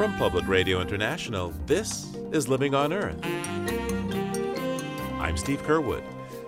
[0.00, 3.22] From Public Radio International, this is Living on Earth.
[5.20, 6.02] I'm Steve Curwood.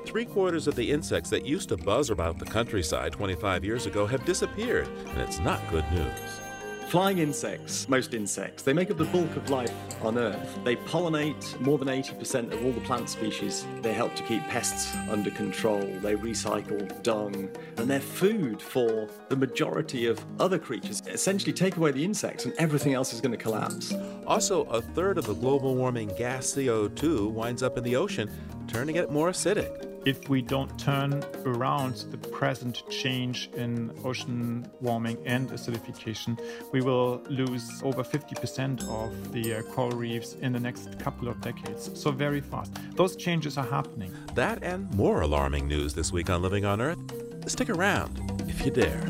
[0.07, 4.07] Three quarters of the insects that used to buzz about the countryside 25 years ago
[4.07, 6.52] have disappeared, and it's not good news.
[6.93, 9.73] Flying insects, most insects, they make up the bulk of life
[10.03, 10.59] on Earth.
[10.62, 13.66] They pollinate more than 80% of all the plant species.
[13.80, 15.80] They help to keep pests under control.
[16.02, 17.48] They recycle dung.
[17.79, 21.02] And they're food for the majority of other creatures.
[21.07, 23.95] Essentially, take away the insects and everything else is going to collapse.
[24.27, 28.30] Also, a third of the global warming gas CO2 winds up in the ocean,
[28.69, 35.19] turning it more acidic if we don't turn around the present change in ocean warming
[35.25, 36.41] and acidification,
[36.73, 41.41] we will lose over 50% of the uh, coral reefs in the next couple of
[41.41, 41.91] decades.
[41.95, 42.73] So, very fast.
[42.97, 44.12] Those changes are happening.
[44.34, 46.98] That and more alarming news this week on Living on Earth.
[47.47, 49.03] Stick around if you dare.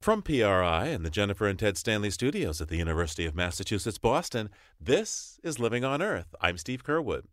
[0.00, 4.48] From PRI and the Jennifer and Ted Stanley studios at the University of Massachusetts Boston,
[4.80, 6.34] this is Living on Earth.
[6.40, 7.24] I'm Steve Curwood.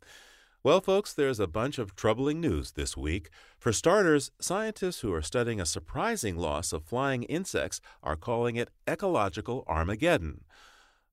[0.65, 3.29] Well, folks, there's a bunch of troubling news this week.
[3.59, 8.71] For starters, scientists who are studying a surprising loss of flying insects are calling it
[8.87, 10.43] ecological Armageddon.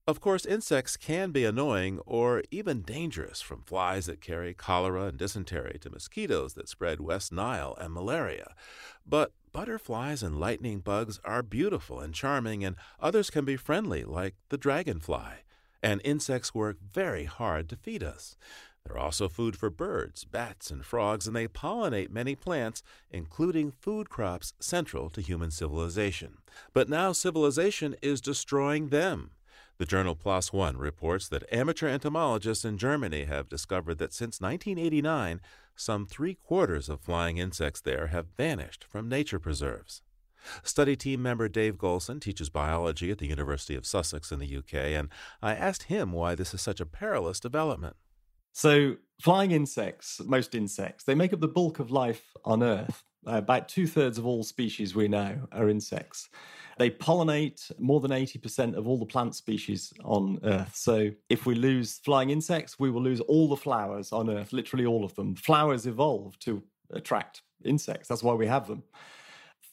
[0.07, 5.19] Of course, insects can be annoying or even dangerous, from flies that carry cholera and
[5.19, 8.55] dysentery to mosquitoes that spread West Nile and malaria.
[9.07, 14.35] But butterflies and lightning bugs are beautiful and charming, and others can be friendly, like
[14.49, 15.45] the dragonfly.
[15.83, 18.37] And insects work very hard to feed us.
[18.85, 24.11] They're also food for birds, bats, and frogs, and they pollinate many plants, including food
[24.11, 26.39] crops central to human civilization.
[26.73, 29.31] But now civilization is destroying them.
[29.79, 35.41] The journal PLOS ONE reports that amateur entomologists in Germany have discovered that since 1989,
[35.75, 40.03] some three quarters of flying insects there have vanished from nature preserves.
[40.63, 44.75] Study team member Dave Goulson teaches biology at the University of Sussex in the UK,
[44.75, 45.09] and
[45.41, 47.97] I asked him why this is such a perilous development.
[48.53, 53.03] So, flying insects, most insects, they make up the bulk of life on Earth.
[53.27, 56.29] Uh, about two thirds of all species we know are insects.
[56.79, 60.75] They pollinate more than 80% of all the plant species on Earth.
[60.75, 64.87] So, if we lose flying insects, we will lose all the flowers on Earth, literally
[64.87, 65.35] all of them.
[65.35, 68.83] Flowers evolved to attract insects, that's why we have them.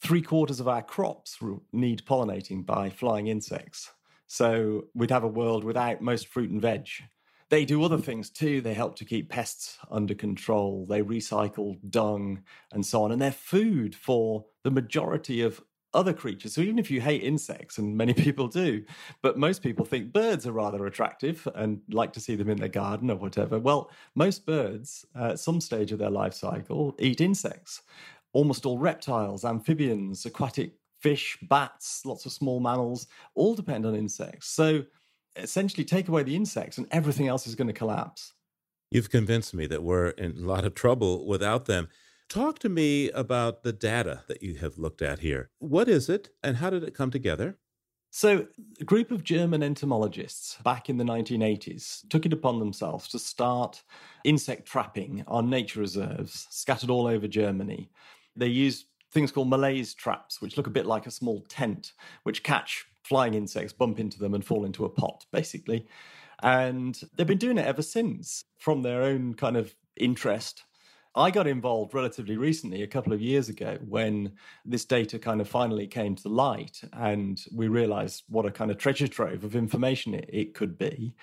[0.02, 1.36] Three quarters of our crops
[1.72, 3.90] need pollinating by flying insects.
[4.26, 6.88] So, we'd have a world without most fruit and veg
[7.50, 8.60] they do other things too.
[8.60, 10.86] They help to keep pests under control.
[10.88, 13.12] They recycle dung and so on.
[13.12, 15.60] And they're food for the majority of
[15.92, 16.54] other creatures.
[16.54, 18.84] So even if you hate insects, and many people do,
[19.22, 22.68] but most people think birds are rather attractive and like to see them in their
[22.68, 23.58] garden or whatever.
[23.58, 27.82] Well, most birds at some stage of their life cycle eat insects.
[28.32, 34.48] Almost all reptiles, amphibians, aquatic fish, bats, lots of small mammals all depend on insects.
[34.48, 34.84] So
[35.42, 38.32] essentially take away the insects and everything else is going to collapse.
[38.90, 41.88] You've convinced me that we're in a lot of trouble without them.
[42.28, 45.50] Talk to me about the data that you have looked at here.
[45.58, 47.58] What is it and how did it come together?
[48.12, 48.48] So,
[48.80, 53.84] a group of German entomologists back in the 1980s took it upon themselves to start
[54.24, 57.88] insect trapping on nature reserves scattered all over Germany.
[58.34, 61.92] They used things called malaise traps, which look a bit like a small tent,
[62.24, 65.86] which catch flying insects bump into them and fall into a pot, basically.
[66.42, 70.64] And they've been doing it ever since from their own kind of interest.
[71.14, 74.32] I got involved relatively recently, a couple of years ago, when
[74.64, 78.78] this data kind of finally came to light and we realized what a kind of
[78.78, 81.14] treasure trove of information it, it could be.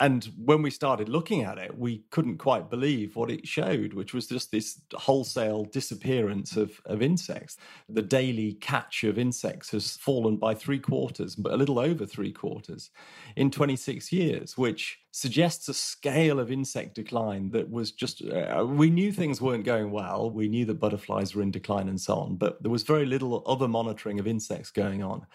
[0.00, 4.14] And when we started looking at it, we couldn't quite believe what it showed, which
[4.14, 7.58] was just this wholesale disappearance of, of insects.
[7.90, 12.32] The daily catch of insects has fallen by three quarters, but a little over three
[12.32, 12.90] quarters
[13.36, 18.88] in 26 years, which suggests a scale of insect decline that was just, uh, we
[18.88, 20.30] knew things weren't going well.
[20.30, 23.42] We knew that butterflies were in decline and so on, but there was very little
[23.44, 25.26] other monitoring of insects going on.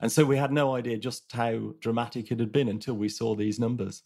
[0.00, 3.34] And so we had no idea just how dramatic it had been until we saw
[3.34, 4.02] these numbers.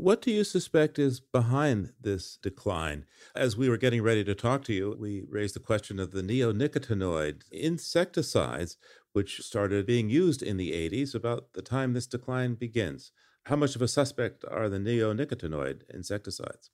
[0.00, 3.04] What do you suspect is behind this decline?
[3.36, 6.22] As we were getting ready to talk to you, we raised the question of the
[6.22, 8.78] neonicotinoid insecticides,
[9.12, 13.12] which started being used in the 80s, about the time this decline begins.
[13.44, 16.70] How much of a suspect are the neonicotinoid insecticides?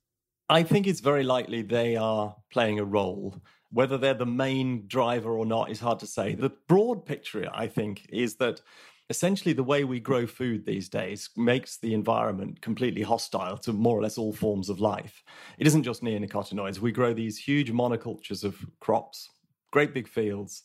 [0.49, 3.43] I think it's very likely they are playing a role.
[3.73, 6.37] Whether they're the main driver or not is hard to say.
[6.37, 8.61] The broad picture, I think, is that
[9.09, 13.99] essentially the way we grow food these days makes the environment completely hostile to more
[13.99, 15.23] or less all forms of life.
[15.59, 16.81] It isn't just neonicotinoids.
[16.81, 19.31] We grow these huge monocultures of crops,
[19.71, 20.63] great big fields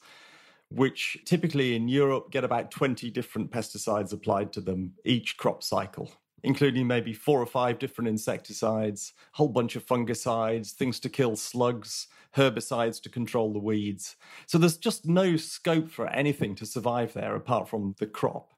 [0.72, 6.10] which typically in Europe get about 20 different pesticides applied to them each crop cycle,
[6.44, 11.36] including maybe four or five different insecticides, a whole bunch of fungicides, things to kill
[11.36, 14.16] slugs, herbicides to control the weeds.
[14.46, 18.54] So there's just no scope for anything to survive there apart from the crop.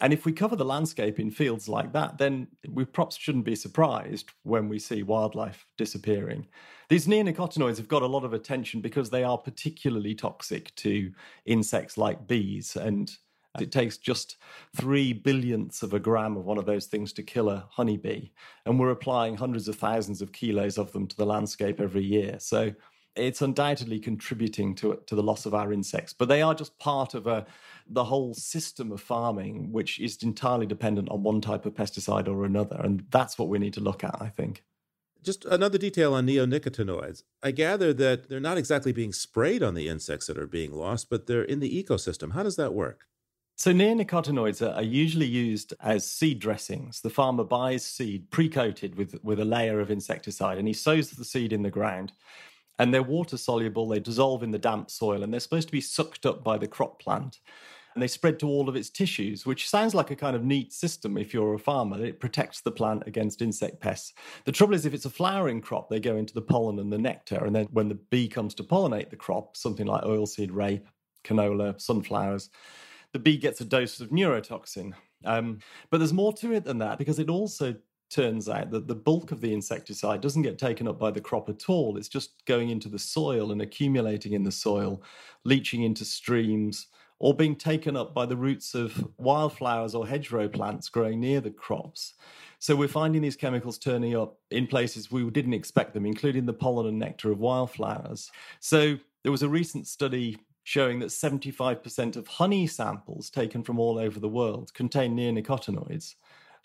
[0.00, 3.56] And if we cover the landscape in fields like that, then we perhaps shouldn't be
[3.56, 6.46] surprised when we see wildlife disappearing.
[6.88, 11.10] These neonicotinoids have got a lot of attention because they are particularly toxic to
[11.46, 12.76] insects like bees.
[12.76, 13.10] And
[13.58, 14.36] it takes just
[14.76, 18.30] three billionths of a gram of one of those things to kill a honeybee.
[18.66, 22.38] And we're applying hundreds of thousands of kilos of them to the landscape every year.
[22.38, 22.72] So
[23.18, 27.14] it's undoubtedly contributing to to the loss of our insects, but they are just part
[27.14, 27.46] of a
[27.90, 32.44] the whole system of farming, which is entirely dependent on one type of pesticide or
[32.44, 34.16] another, and that's what we need to look at.
[34.20, 34.62] I think.
[35.22, 37.24] Just another detail on neonicotinoids.
[37.42, 41.10] I gather that they're not exactly being sprayed on the insects that are being lost,
[41.10, 42.32] but they're in the ecosystem.
[42.32, 43.06] How does that work?
[43.58, 47.00] So, neonicotinoids are, usually used as seed dressings.
[47.00, 51.10] The farmer buys seed pre coated with, with a layer of insecticide and he sows
[51.10, 52.12] the seed in the ground
[52.78, 55.80] and they're water soluble, they dissolve in the damp soil, and they're supposed to be
[55.80, 57.40] sucked up by the crop plant.
[57.94, 60.72] And they spread to all of its tissues, which sounds like a kind of neat
[60.72, 62.04] system if you're a farmer.
[62.04, 64.12] It protects the plant against insect pests.
[64.44, 66.98] The trouble is, if it's a flowering crop, they go into the pollen and the
[66.98, 67.44] nectar.
[67.44, 70.86] And then when the bee comes to pollinate the crop, something like oilseed rape,
[71.24, 72.50] canola, sunflowers,
[73.12, 74.92] the bee gets a dose of neurotoxin.
[75.24, 75.58] Um,
[75.90, 77.74] but there's more to it than that because it also
[78.10, 81.48] turns out that the bulk of the insecticide doesn't get taken up by the crop
[81.48, 81.96] at all.
[81.96, 85.02] It's just going into the soil and accumulating in the soil,
[85.44, 86.86] leaching into streams,
[87.20, 91.50] or being taken up by the roots of wildflowers or hedgerow plants growing near the
[91.50, 92.14] crops.
[92.60, 96.52] So we're finding these chemicals turning up in places we didn't expect them, including the
[96.52, 98.30] pollen and nectar of wildflowers.
[98.60, 103.98] So there was a recent study showing that 75% of honey samples taken from all
[103.98, 106.14] over the world contain neonicotinoids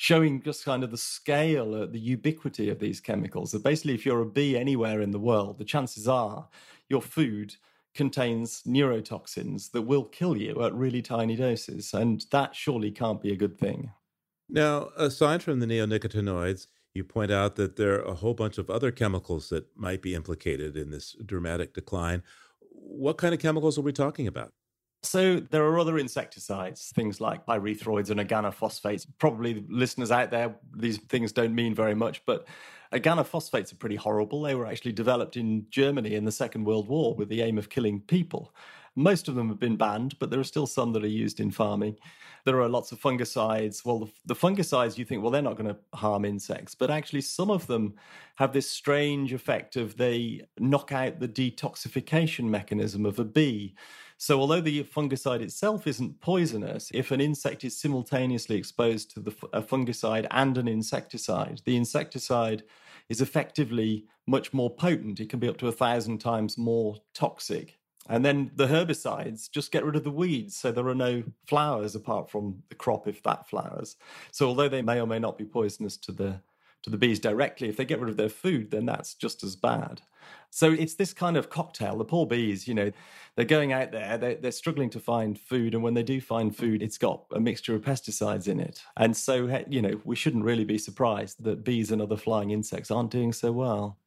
[0.03, 3.51] showing just kind of the scale, uh, the ubiquity of these chemicals.
[3.51, 6.49] So basically, if you're a bee anywhere in the world, the chances are
[6.89, 7.55] your food
[7.95, 11.93] contains neurotoxins that will kill you at really tiny doses.
[11.93, 13.91] And that surely can't be a good thing.
[14.49, 18.69] Now, aside from the neonicotinoids, you point out that there are a whole bunch of
[18.69, 22.23] other chemicals that might be implicated in this dramatic decline.
[22.59, 24.51] What kind of chemicals are we talking about?
[25.05, 29.05] So there are other insecticides, things like pyrethroids and organophosphates.
[29.19, 32.47] Probably listeners out there, these things don't mean very much, but
[32.93, 34.41] organophosphates are pretty horrible.
[34.41, 37.69] They were actually developed in Germany in the Second World War with the aim of
[37.69, 38.53] killing people.
[38.95, 41.51] Most of them have been banned, but there are still some that are used in
[41.51, 41.97] farming.
[42.45, 43.83] There are lots of fungicides.
[43.83, 47.49] Well, the, fungicides, you think, well, they're not going to harm insects, but actually, some
[47.49, 47.95] of them
[48.35, 53.75] have this strange effect of they knock out the detoxification mechanism of a bee.
[54.23, 59.35] So, although the fungicide itself isn't poisonous, if an insect is simultaneously exposed to the,
[59.51, 62.63] a fungicide and an insecticide, the insecticide
[63.09, 65.19] is effectively much more potent.
[65.19, 67.77] It can be up to a thousand times more toxic.
[68.07, 70.55] And then the herbicides just get rid of the weeds.
[70.55, 73.97] So there are no flowers apart from the crop if that flowers.
[74.31, 76.39] So although they may or may not be poisonous to the
[76.83, 79.55] to the bees directly, if they get rid of their food, then that's just as
[79.55, 80.01] bad.
[80.49, 81.97] So it's this kind of cocktail.
[81.97, 82.91] The poor bees, you know,
[83.35, 85.73] they're going out there, they're, they're struggling to find food.
[85.73, 88.83] And when they do find food, it's got a mixture of pesticides in it.
[88.95, 92.91] And so, you know, we shouldn't really be surprised that bees and other flying insects
[92.91, 93.97] aren't doing so well.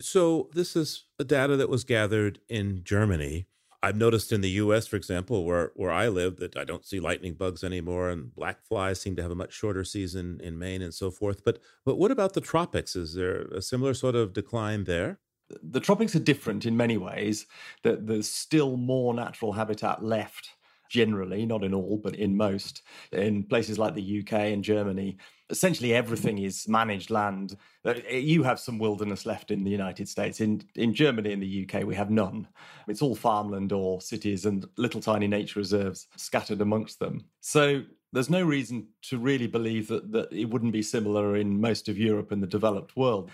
[0.00, 3.46] So, this is data that was gathered in Germany.
[3.86, 6.98] I've noticed in the US, for example, where, where I live, that I don't see
[6.98, 10.82] lightning bugs anymore, and black flies seem to have a much shorter season in Maine
[10.82, 11.44] and so forth.
[11.44, 12.96] But, but what about the tropics?
[12.96, 15.20] Is there a similar sort of decline there?
[15.62, 17.46] the tropics are different in many ways.
[17.84, 20.50] That there's still more natural habitat left
[20.90, 22.82] generally, not in all, but in most.
[23.12, 25.18] In places like the UK and Germany,
[25.50, 27.56] essentially everything is managed land.
[27.84, 30.40] Uh, you have some wilderness left in the United States.
[30.40, 32.48] In in Germany and the UK, we have none.
[32.88, 37.24] It's all farmland or cities and little tiny nature reserves scattered amongst them.
[37.40, 41.88] So there's no reason to really believe that, that it wouldn't be similar in most
[41.88, 43.30] of Europe and the developed world.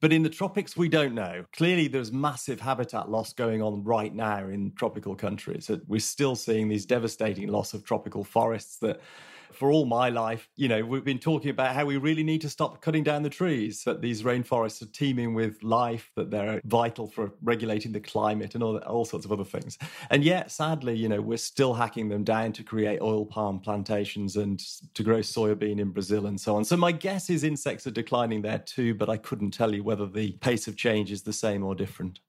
[0.00, 1.44] But in the tropics, we don't know.
[1.52, 5.70] Clearly, there's massive habitat loss going on right now in tropical countries.
[5.86, 9.00] We're still seeing these devastating loss of tropical forests that
[9.54, 12.50] for all my life, you know, we've been talking about how we really need to
[12.50, 17.06] stop cutting down the trees, that these rainforests are teeming with life, that they're vital
[17.06, 19.78] for regulating the climate and all, all sorts of other things.
[20.10, 24.36] And yet, sadly, you know, we're still hacking them down to create oil palm plantations
[24.36, 24.60] and
[24.94, 26.64] to grow soybean in Brazil and so on.
[26.64, 30.06] So my guess is insects are declining there too, but I couldn't tell you whether
[30.06, 32.20] the pace of change is the same or different.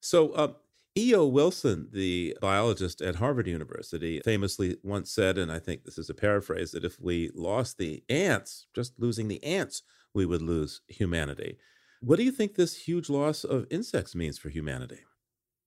[0.00, 0.52] So, uh,
[0.98, 1.28] E.O.
[1.28, 6.14] Wilson, the biologist at Harvard University, famously once said, and I think this is a
[6.14, 11.56] paraphrase, that if we lost the ants, just losing the ants, we would lose humanity.
[12.00, 14.98] What do you think this huge loss of insects means for humanity?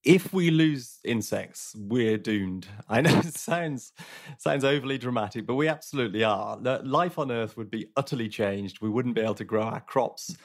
[0.03, 2.67] If we lose insects, we're doomed.
[2.89, 3.93] I know it sounds
[4.37, 6.57] sounds overly dramatic, but we absolutely are.
[6.57, 8.81] Life on Earth would be utterly changed.
[8.81, 10.35] We wouldn't be able to grow our crops.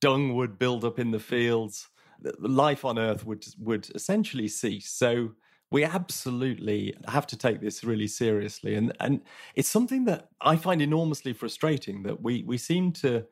[0.00, 1.90] Dung would build up in the fields
[2.38, 4.90] life on Earth would would essentially cease.
[4.90, 5.32] So
[5.70, 9.22] we absolutely have to take this really seriously, and and
[9.54, 13.24] it's something that I find enormously frustrating that we we seem to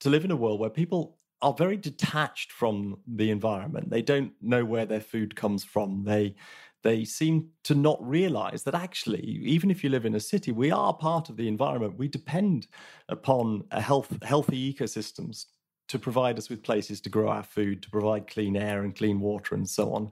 [0.00, 3.90] to live in a world where people are very detached from the environment.
[3.90, 6.04] They don't know where their food comes from.
[6.04, 6.34] They
[6.82, 10.70] they seem to not realize that actually, even if you live in a city, we
[10.70, 11.98] are part of the environment.
[11.98, 12.66] We depend
[13.08, 15.46] upon a health, healthy ecosystems
[15.88, 19.20] to provide us with places to grow our food, to provide clean air and clean
[19.20, 20.10] water and so on.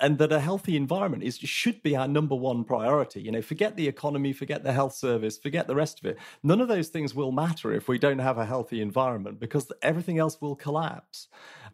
[0.00, 3.20] And that a healthy environment is should be our number one priority.
[3.20, 6.18] You know, forget the economy, forget the health service, forget the rest of it.
[6.42, 10.18] None of those things will matter if we don't have a healthy environment because everything
[10.18, 11.28] else will collapse.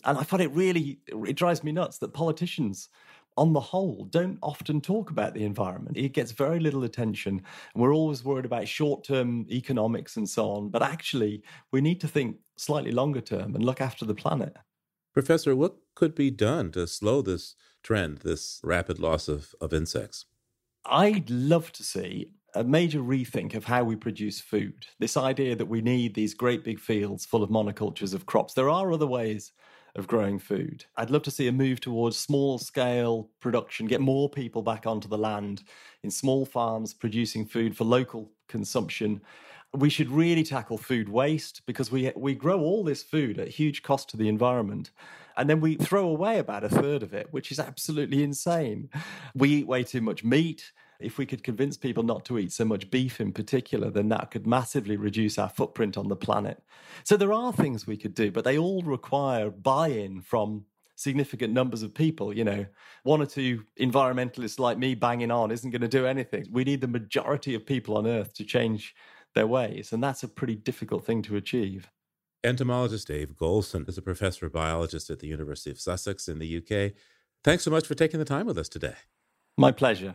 [0.05, 2.88] And I find it really it drives me nuts that politicians
[3.37, 5.97] on the whole, don't often talk about the environment.
[5.97, 7.43] It gets very little attention.
[7.75, 10.71] And we're always worried about short term economics and so on.
[10.71, 14.57] But actually, we need to think slightly longer term and look after the planet.
[15.12, 20.26] Professor, what could be done to slow this trend, this rapid loss of, of insects?
[20.85, 24.87] I'd love to see a major rethink of how we produce food.
[24.99, 28.55] This idea that we need these great big fields full of monocultures of crops.
[28.55, 29.52] There are other ways
[29.97, 30.85] of growing food.
[30.97, 35.09] I'd love to see a move towards small scale production, get more people back onto
[35.09, 35.62] the land
[36.03, 39.21] in small farms producing food for local consumption.
[39.75, 43.83] We should really tackle food waste because we we grow all this food at huge
[43.83, 44.91] cost to the environment
[45.37, 48.88] and then we throw away about a third of it, which is absolutely insane.
[49.35, 50.73] We eat way too much meat.
[51.00, 54.31] If we could convince people not to eat so much beef in particular, then that
[54.31, 56.62] could massively reduce our footprint on the planet.
[57.05, 60.65] So there are things we could do, but they all require buy in from
[60.97, 62.37] significant numbers of people.
[62.37, 62.67] You know,
[63.05, 66.47] one or two environmentalists like me banging on isn't going to do anything.
[66.50, 68.95] We need the majority of people on Earth to change
[69.35, 69.93] their ways.
[69.93, 71.91] And that's a pretty difficult thing to achieve.
[72.43, 76.57] Entomologist Dave Goulson is a professor of biologist at the University of Sussex in the
[76.59, 76.93] UK.
[77.45, 78.95] Thanks so much for taking the time with us today.
[79.57, 80.15] My pleasure.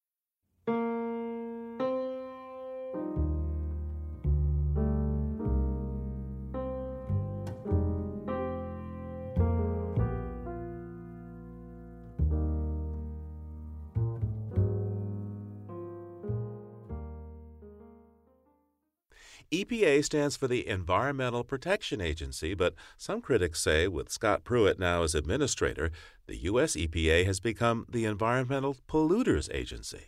[19.63, 25.03] EPA stands for the Environmental Protection Agency, but some critics say, with Scott Pruitt now
[25.03, 25.91] as administrator,
[26.25, 26.75] the U.S.
[26.75, 30.07] EPA has become the Environmental Polluters Agency.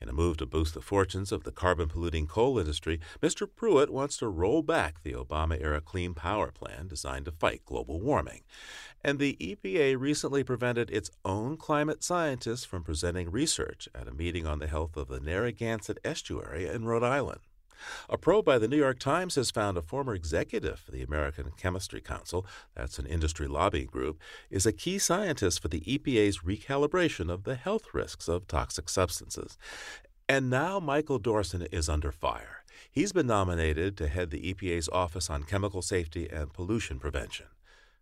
[0.00, 3.46] In a move to boost the fortunes of the carbon polluting coal industry, Mr.
[3.46, 8.00] Pruitt wants to roll back the Obama era Clean Power Plan designed to fight global
[8.00, 8.40] warming.
[9.04, 14.46] And the EPA recently prevented its own climate scientists from presenting research at a meeting
[14.46, 17.40] on the health of the Narragansett Estuary in Rhode Island.
[18.08, 21.52] A probe by the New York Times has found a former executive for the American
[21.56, 24.18] Chemistry Council, that's an industry lobbying group,
[24.50, 29.56] is a key scientist for the EPA's recalibration of the health risks of toxic substances.
[30.28, 32.64] And now Michael Dourson is under fire.
[32.90, 37.46] He's been nominated to head the EPA's Office on Chemical Safety and Pollution Prevention.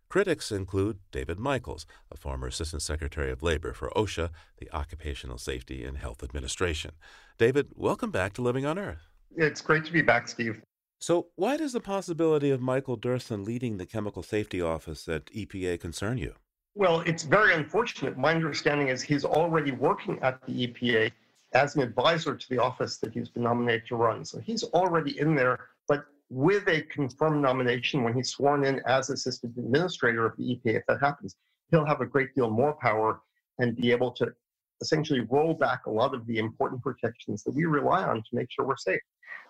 [0.09, 5.83] Critics include David Michaels, a former Assistant Secretary of Labor for OSHA, the Occupational Safety
[5.83, 6.91] and Health Administration.
[7.37, 9.08] David, welcome back to Living on Earth.
[9.35, 10.61] It's great to be back, Steve.
[10.99, 15.79] So, why does the possibility of Michael Dourson leading the Chemical Safety Office at EPA
[15.79, 16.33] concern you?
[16.75, 18.17] Well, it's very unfortunate.
[18.17, 21.11] My understanding is he's already working at the EPA
[21.53, 24.23] as an advisor to the office that he's been nominated to run.
[24.25, 29.09] So he's already in there, but with a confirmed nomination when he's sworn in as
[29.09, 31.35] assistant administrator of the EPA, if that happens,
[31.71, 33.21] he'll have a great deal more power
[33.57, 34.33] and be able to
[34.81, 38.49] essentially roll back a lot of the important protections that we rely on to make
[38.51, 39.01] sure we're safe.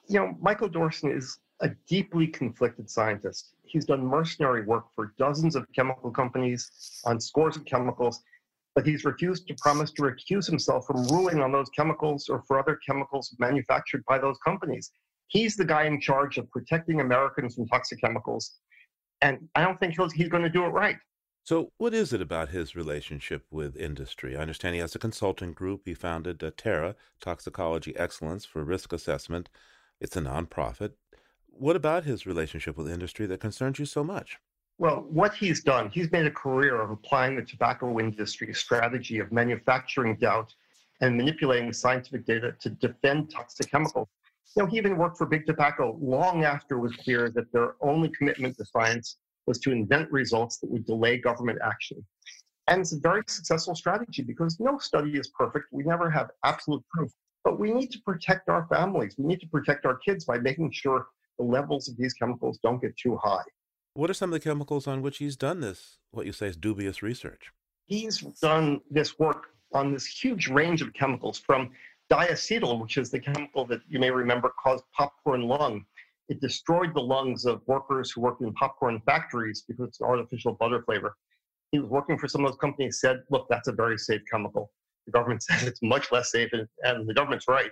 [0.07, 3.53] You know, Michael Dourson is a deeply conflicted scientist.
[3.65, 8.23] He's done mercenary work for dozens of chemical companies on scores of chemicals,
[8.75, 12.57] but he's refused to promise to recuse himself from ruling on those chemicals or for
[12.59, 14.91] other chemicals manufactured by those companies.
[15.27, 18.53] He's the guy in charge of protecting Americans from toxic chemicals,
[19.21, 20.95] and I don't think he's going to do it right.
[21.49, 24.37] So, what is it about his relationship with industry?
[24.37, 25.81] I understand he has a consulting group.
[25.83, 29.49] He founded uh, TERA, Toxicology Excellence for Risk Assessment.
[29.99, 30.91] It's a nonprofit.
[31.47, 34.37] What about his relationship with industry that concerns you so much?
[34.77, 39.31] Well, what he's done, he's made a career of applying the tobacco industry strategy of
[39.31, 40.53] manufacturing doubt
[41.01, 44.07] and manipulating scientific data to defend toxic chemicals.
[44.55, 47.73] You know, he even worked for Big Tobacco long after it was clear that their
[47.81, 49.17] only commitment to science
[49.49, 51.97] was to invent results that would delay government action.
[52.67, 55.65] And it's a very successful strategy because no study is perfect.
[55.71, 57.11] We never have absolute proof.
[57.43, 59.15] But we need to protect our families.
[59.17, 61.07] We need to protect our kids by making sure
[61.39, 63.41] the levels of these chemicals don't get too high.
[63.95, 66.55] What are some of the chemicals on which he's done this, what you say is
[66.55, 67.51] dubious research?
[67.87, 71.71] He's done this work on this huge range of chemicals from
[72.11, 75.85] diacetyl, which is the chemical that you may remember caused popcorn lung.
[76.29, 80.53] It destroyed the lungs of workers who worked in popcorn factories because it's an artificial
[80.53, 81.15] butter flavor.
[81.71, 84.71] He was working for some of those companies, said, look, that's a very safe chemical.
[85.05, 87.71] The government says it's much less safe, and, and the government's right.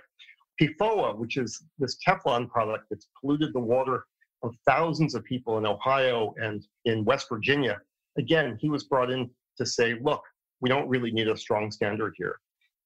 [0.60, 4.04] PFOA, which is this Teflon product that's polluted the water
[4.42, 7.80] of thousands of people in Ohio and in West Virginia.
[8.18, 10.22] Again, he was brought in to say, look,
[10.60, 12.36] we don't really need a strong standard here.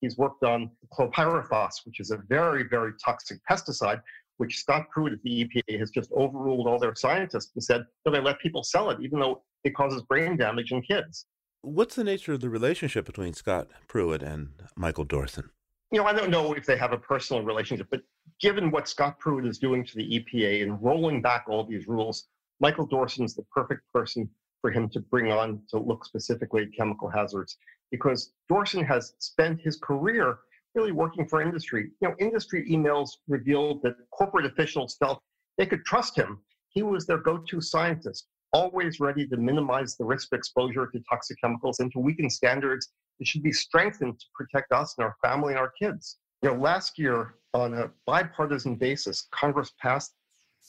[0.01, 4.03] He's worked on chlorpyrifos, which is a very, very toxic pesticide,
[4.39, 8.11] which Scott Pruitt at the EPA has just overruled all their scientists and said that
[8.11, 11.27] they let people sell it, even though it causes brain damage in kids.
[11.63, 15.51] What's the nature of the relationship between Scott Pruitt and Michael Dourson?
[15.93, 18.01] You know, I don't know if they have a personal relationship, but
[18.41, 22.29] given what Scott Pruitt is doing to the EPA and rolling back all these rules,
[22.61, 24.29] Michael Dourson is the perfect person
[24.61, 27.59] for him to bring on to look specifically at chemical hazards
[27.91, 30.39] because Dourson has spent his career
[30.75, 31.91] really working for industry.
[32.01, 35.21] You know, industry emails revealed that corporate officials felt
[35.59, 36.41] they could trust him.
[36.69, 41.01] He was their go to scientist, always ready to minimize the risk of exposure to
[41.09, 42.89] toxic chemicals and to weaken standards.
[43.19, 46.19] that should be strengthened to protect us and our family and our kids.
[46.43, 50.15] You know, last year, on a bipartisan basis, Congress passed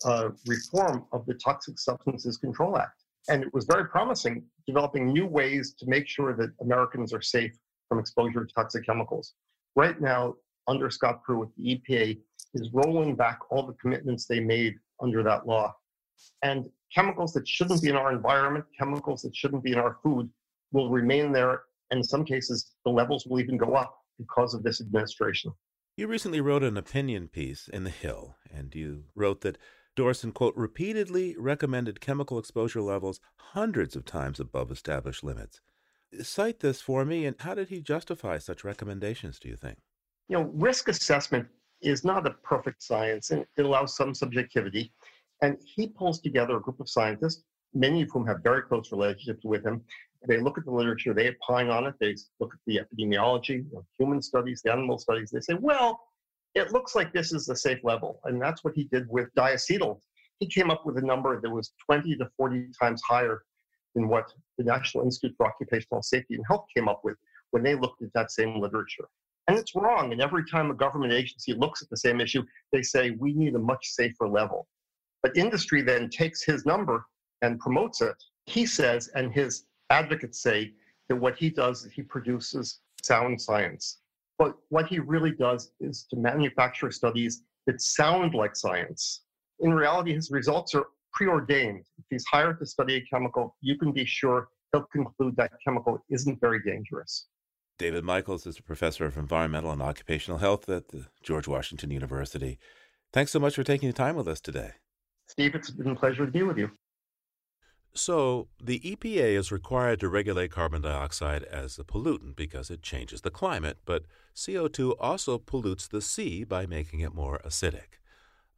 [0.06, 3.04] a reform of the Toxic Substances Control Act.
[3.30, 7.54] And it was very promising, developing new ways to make sure that Americans are safe
[7.88, 9.34] from exposure to toxic chemicals.
[9.76, 10.36] Right now,
[10.68, 12.20] under Scott Pruitt, the EPA
[12.54, 15.76] is rolling back all the commitments they made under that law.
[16.44, 20.30] And chemicals that shouldn't be in our environment, chemicals that shouldn't be in our food,
[20.72, 21.64] will remain there.
[21.92, 25.52] And in some cases, the levels will even go up because of this administration.
[25.98, 29.58] You recently wrote an opinion piece in The Hill, and you wrote that
[29.96, 35.62] Dourson, quote, repeatedly recommended chemical exposure levels hundreds of times above established limits.
[36.22, 39.78] Cite this for me, and how did he justify such recommendations, do you think?
[40.30, 41.48] You know, risk assessment
[41.82, 44.94] is not a perfect science, and it allows some subjectivity.
[45.42, 49.44] And he pulls together a group of scientists, many of whom have very close relationships
[49.44, 49.84] with him,
[50.28, 53.84] they look at the literature, they opine on it, they look at the epidemiology, the
[53.98, 56.00] human studies, the animal studies, they say, well,
[56.56, 58.20] it looks like this is the safe level.
[58.26, 60.00] And that's what he did with diacetyl.
[60.40, 63.44] He came up with a number that was 20 to 40 times higher
[63.96, 67.18] than what the National Institute for Occupational Safety and Health came up with
[67.52, 69.08] when they looked at that same literature.
[69.48, 70.12] And it's wrong.
[70.12, 73.56] And every time a government agency looks at the same issue, they say, we need
[73.56, 74.68] a much safer level.
[75.22, 77.06] But industry then takes his number
[77.42, 78.16] and promotes it.
[78.46, 80.74] He says, and his advocates say
[81.10, 84.00] that what he does is he produces sound science.
[84.40, 89.22] But what he really does is to manufacture studies that sound like science.
[89.60, 91.86] In reality, his results are preordained.
[91.98, 96.04] If he's hired to study a chemical, you can be sure he'll conclude that chemical
[96.10, 97.28] isn't very dangerous.
[97.78, 102.60] David Michaels is a professor of environmental and occupational health at the George Washington University.
[103.12, 104.72] Thanks so much for taking the time with us today.
[105.28, 106.70] Steve, it's been a pleasure to be with you.
[107.96, 113.22] So, the EPA is required to regulate carbon dioxide as a pollutant because it changes
[113.22, 118.00] the climate, but CO2 also pollutes the sea by making it more acidic.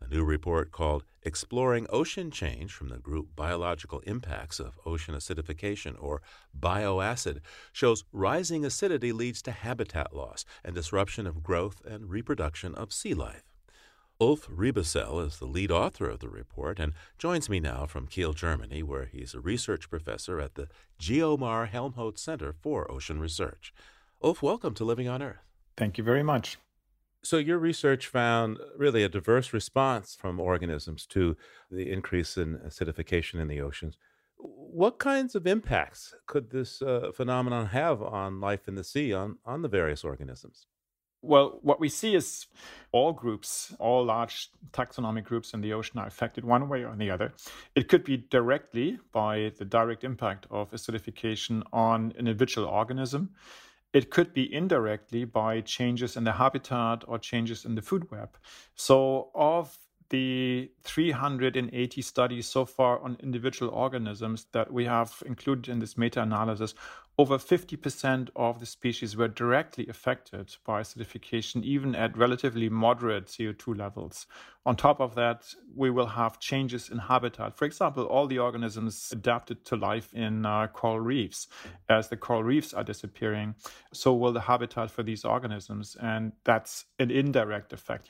[0.01, 5.95] A new report called Exploring Ocean Change from the group Biological Impacts of Ocean Acidification,
[5.99, 6.21] or
[6.57, 7.39] BioAcid,
[7.73, 13.15] shows rising acidity leads to habitat loss and disruption of growth and reproduction of sea
[13.15, 13.43] life.
[14.21, 18.33] Ulf Riebesell is the lead author of the report and joins me now from Kiel,
[18.33, 20.67] Germany, where he's a research professor at the
[20.99, 23.73] Geomar Helmholtz Center for Ocean Research.
[24.23, 25.43] Ulf, welcome to Living on Earth.
[25.75, 26.57] Thank you very much.
[27.25, 31.35] So, your research found really a diverse response from organisms to
[31.71, 33.97] the increase in acidification in the oceans.
[34.37, 39.39] What kinds of impacts could this uh, phenomenon have on life in the sea, on,
[39.43, 40.67] on the various organisms?
[41.23, 42.45] Well, what we see is
[42.91, 47.09] all groups, all large taxonomic groups in the ocean are affected one way or the
[47.09, 47.33] other.
[47.73, 53.31] It could be directly by the direct impact of acidification on an individual organism.
[53.95, 58.37] It could be indirectly by changes in the habitat or changes in the food web.
[58.75, 59.77] So, of
[60.09, 66.21] the 380 studies so far on individual organisms that we have included in this meta
[66.21, 66.75] analysis,
[67.17, 73.77] over 50% of the species were directly affected by acidification, even at relatively moderate CO2
[73.77, 74.27] levels.
[74.65, 77.55] On top of that, we will have changes in habitat.
[77.55, 81.47] For example, all the organisms adapted to life in uh, coral reefs.
[81.87, 83.55] As the coral reefs are disappearing,
[83.93, 88.09] so will the habitat for these organisms, and that's an indirect effect.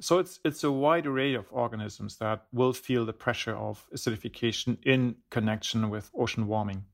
[0.00, 4.78] So it's it's a wide array of organisms that will feel the pressure of acidification
[4.84, 6.84] in connection with ocean warming.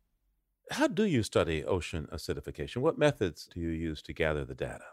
[0.70, 2.78] How do you study ocean acidification?
[2.78, 4.84] What methods do you use to gather the data?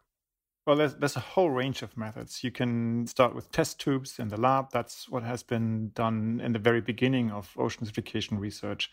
[0.68, 2.44] Well, there's, there's a whole range of methods.
[2.44, 4.68] You can start with test tubes in the lab.
[4.72, 8.92] That's what has been done in the very beginning of ocean acidification research.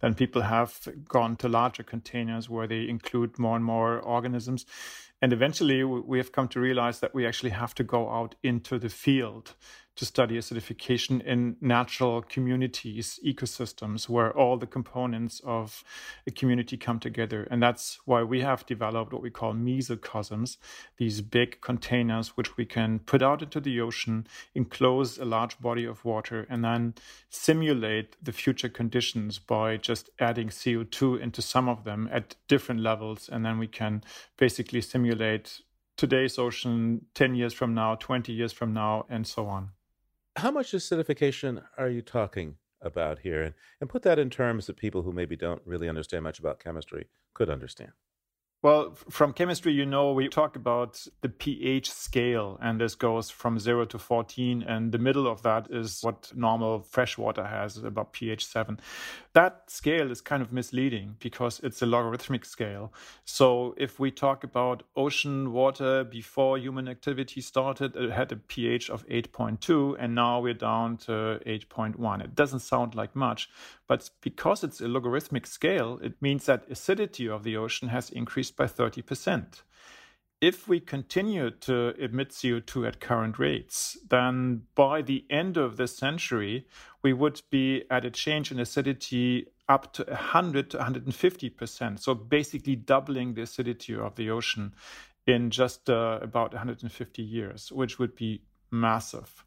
[0.00, 4.64] Then people have gone to larger containers where they include more and more organisms.
[5.20, 8.78] And eventually, we have come to realize that we actually have to go out into
[8.78, 9.54] the field
[9.96, 15.84] to study acidification in natural communities, ecosystems, where all the components of
[16.26, 17.46] a community come together.
[17.50, 20.56] And that's why we have developed what we call mesocosms,
[20.96, 25.84] these big containers which we can put out into the ocean, enclose a large body
[25.84, 26.94] of water, and then
[27.28, 33.28] simulate the future conditions by just adding CO2 into some of them at different levels.
[33.28, 34.02] And then we can
[34.36, 35.60] basically simulate
[35.96, 39.72] today's ocean 10 years from now, 20 years from now, and so on
[40.40, 43.42] how much acidification are you talking about here?
[43.42, 46.60] And, and put that in terms that people who maybe don't really understand much about
[46.60, 47.92] chemistry could understand.
[48.62, 53.58] Well, from chemistry, you know, we talk about the pH scale, and this goes from
[53.58, 54.62] 0 to 14.
[54.62, 58.78] And the middle of that is what normal fresh water has, about pH 7.
[59.32, 62.92] That scale is kind of misleading because it's a logarithmic scale.
[63.24, 68.90] So if we talk about ocean water before human activity started, it had a pH
[68.90, 72.22] of 8.2, and now we're down to 8.1.
[72.22, 73.48] It doesn't sound like much,
[73.90, 78.56] but because it's a logarithmic scale, it means that acidity of the ocean has increased
[78.56, 79.62] by 30%.
[80.40, 85.96] If we continue to emit CO2 at current rates, then by the end of this
[85.96, 86.68] century,
[87.02, 91.98] we would be at a change in acidity up to 100 to 150%.
[91.98, 94.72] So basically doubling the acidity of the ocean
[95.26, 99.44] in just uh, about 150 years, which would be massive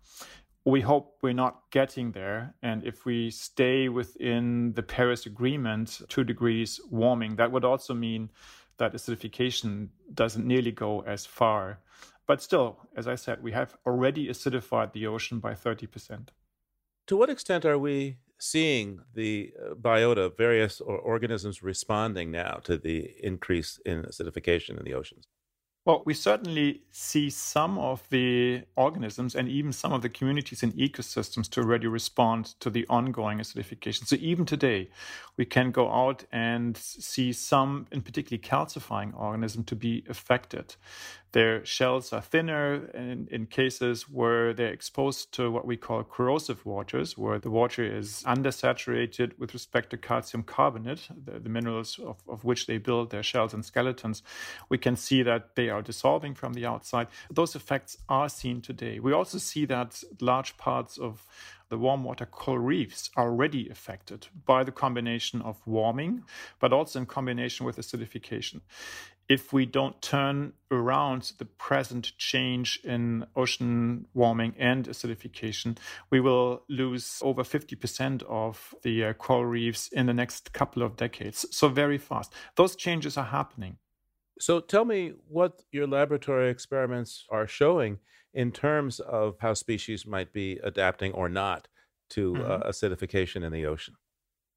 [0.65, 2.53] we hope we're not getting there.
[2.61, 8.29] And if we stay within the Paris Agreement, two degrees warming, that would also mean
[8.77, 11.79] that acidification doesn't nearly go as far.
[12.25, 16.29] But still, as I said, we have already acidified the ocean by 30%.
[17.07, 23.13] To what extent are we seeing the uh, biota, various organisms responding now to the
[23.21, 25.27] increase in acidification in the oceans?
[25.85, 30.73] Well, we certainly see some of the organisms and even some of the communities and
[30.75, 34.07] ecosystems to already respond to the ongoing acidification.
[34.07, 34.89] So even today,
[35.35, 40.77] we can go out and see some, in particularly calcifying organism, to be affected.
[41.33, 46.63] Their shells are thinner in, in cases where they're exposed to what we call corrosive
[46.63, 52.17] waters, where the water is undersaturated with respect to calcium carbonate, the, the minerals of,
[52.29, 54.21] of which they build their shells and skeletons.
[54.69, 57.07] We can see that they are dissolving from the outside.
[57.31, 58.99] Those effects are seen today.
[58.99, 61.25] We also see that large parts of
[61.69, 66.23] the warm water coral reefs are already affected by the combination of warming,
[66.59, 68.61] but also in combination with acidification
[69.29, 75.77] if we don't turn around the present change in ocean warming and acidification,
[76.09, 80.95] we will lose over 50% of the uh, coral reefs in the next couple of
[80.95, 81.45] decades.
[81.51, 82.33] So, very fast.
[82.55, 83.77] Those changes are happening.
[84.39, 87.99] So, tell me what your laboratory experiments are showing
[88.33, 91.67] in terms of how species might be adapting or not
[92.09, 92.51] to uh, mm-hmm.
[92.51, 93.95] uh, acidification in the ocean.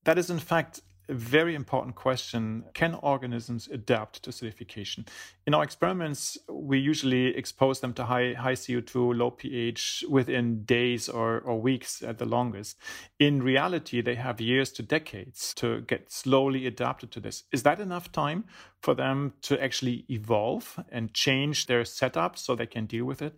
[0.05, 5.07] That is, in fact, a very important question can organisms adapt to acidification?
[5.47, 11.09] In our experiments, we usually expose them to high, high CO2, low pH within days
[11.09, 12.77] or, or weeks at the longest.
[13.19, 17.45] In reality, they have years to decades to get slowly adapted to this.
[17.53, 18.45] Is that enough time
[18.81, 23.35] for them to actually evolve and change their setup so they can deal with it?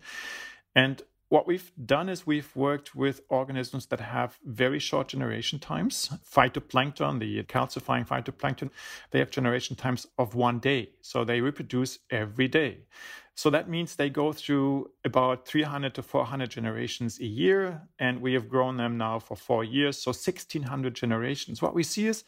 [0.75, 6.09] And what we've done is we've worked with organisms that have very short generation times.
[6.27, 8.71] Phytoplankton, the calcifying phytoplankton,
[9.11, 10.89] they have generation times of one day.
[11.01, 12.79] So they reproduce every day.
[13.35, 17.83] So that means they go through about 300 to 400 generations a year.
[17.99, 19.97] And we have grown them now for four years.
[19.99, 21.61] So 1600 generations.
[21.61, 22.23] What we see is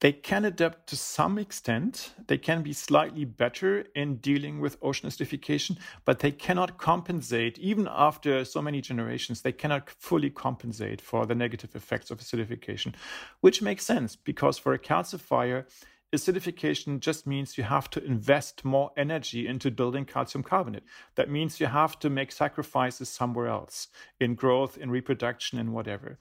[0.00, 2.14] they can adapt to some extent.
[2.26, 7.86] They can be slightly better in dealing with ocean acidification, but they cannot compensate, even
[7.90, 12.94] after so many generations, they cannot fully compensate for the negative effects of acidification,
[13.40, 15.66] which makes sense because for a calcifier,
[16.14, 20.82] acidification just means you have to invest more energy into building calcium carbonate.
[21.14, 26.18] That means you have to make sacrifices somewhere else in growth, in reproduction, and whatever.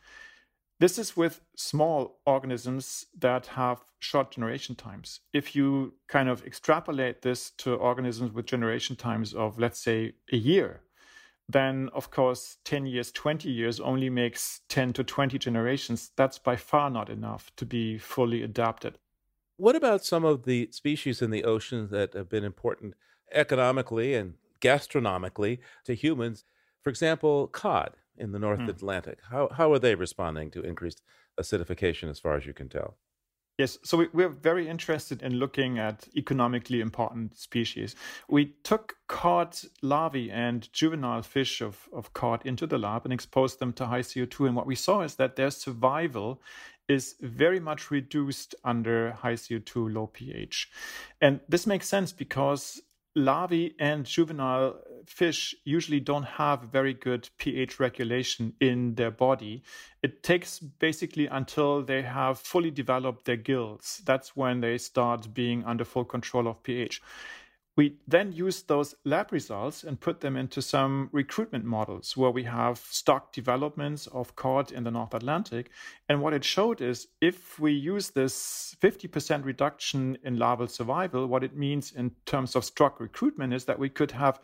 [0.80, 5.20] This is with small organisms that have short generation times.
[5.34, 10.38] If you kind of extrapolate this to organisms with generation times of, let's say, a
[10.38, 10.80] year,
[11.50, 16.12] then of course 10 years, 20 years only makes 10 to 20 generations.
[16.16, 18.98] That's by far not enough to be fully adapted.
[19.58, 22.94] What about some of the species in the ocean that have been important
[23.34, 26.46] economically and gastronomically to humans?
[26.82, 28.70] For example, cod in the North mm.
[28.70, 29.20] Atlantic.
[29.30, 31.02] How, how are they responding to increased
[31.40, 32.98] acidification as far as you can tell?
[33.60, 37.94] Yes, so we, we're very interested in looking at economically important species.
[38.30, 43.60] We took cod larvae and juvenile fish of, of cod into the lab and exposed
[43.60, 44.48] them to high CO2.
[44.48, 46.42] And what we saw is that their survival
[46.88, 50.70] is very much reduced under high CO2, low pH.
[51.20, 52.82] And this makes sense because
[53.16, 59.64] larvae and juvenile fish usually don't have very good pH regulation in their body.
[60.04, 64.02] It takes basically until they have fully developed their gills.
[64.06, 67.02] That's when they start being under full control of pH.
[67.80, 72.44] We then use those lab results and put them into some recruitment models where we
[72.44, 75.70] have stock developments of cod in the North Atlantic.
[76.10, 81.42] And what it showed is if we use this 50% reduction in larval survival, what
[81.42, 84.42] it means in terms of stock recruitment is that we could have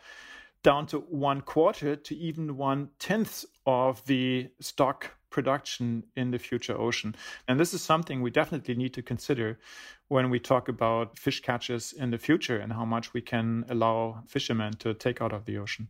[0.64, 6.78] down to one quarter to even one tenth of the stock production in the future
[6.80, 7.14] ocean.
[7.46, 9.60] And this is something we definitely need to consider
[10.08, 14.24] when we talk about fish catches in the future and how much we can allow
[14.28, 15.90] fishermen to take out of the ocean.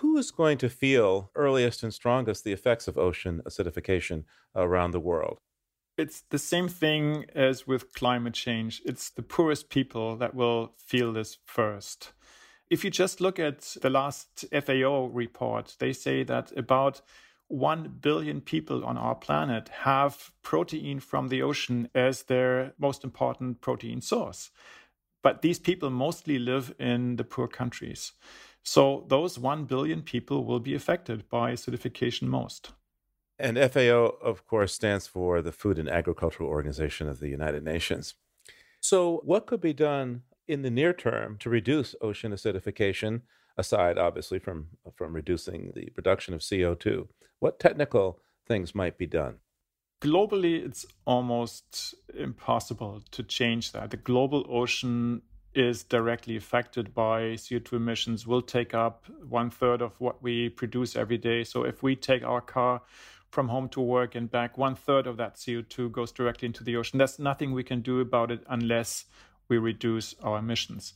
[0.00, 5.06] Who is going to feel earliest and strongest the effects of ocean acidification around the
[5.10, 5.38] world?
[5.96, 8.82] It's the same thing as with climate change.
[8.84, 12.12] It's the poorest people that will feel this first.
[12.70, 17.00] If you just look at the last FAO report, they say that about
[17.48, 23.60] 1 billion people on our planet have protein from the ocean as their most important
[23.60, 24.50] protein source.
[25.22, 28.12] But these people mostly live in the poor countries.
[28.62, 32.72] So those 1 billion people will be affected by acidification most.
[33.38, 38.14] And FAO, of course, stands for the Food and Agricultural Organization of the United Nations.
[38.80, 43.22] So, what could be done in the near term to reduce ocean acidification
[43.58, 47.06] aside obviously from from reducing the production of CO2
[47.40, 49.36] what technical things might be done
[50.00, 55.20] globally it's almost impossible to change that the global ocean
[55.54, 60.94] is directly affected by CO2 emissions will take up one third of what we produce
[60.94, 61.42] every day.
[61.42, 62.82] So if we take our car
[63.30, 66.76] from home to work and back, one third of that CO2 goes directly into the
[66.76, 66.98] ocean.
[66.98, 69.06] There's nothing we can do about it unless
[69.48, 70.92] we reduce our emissions.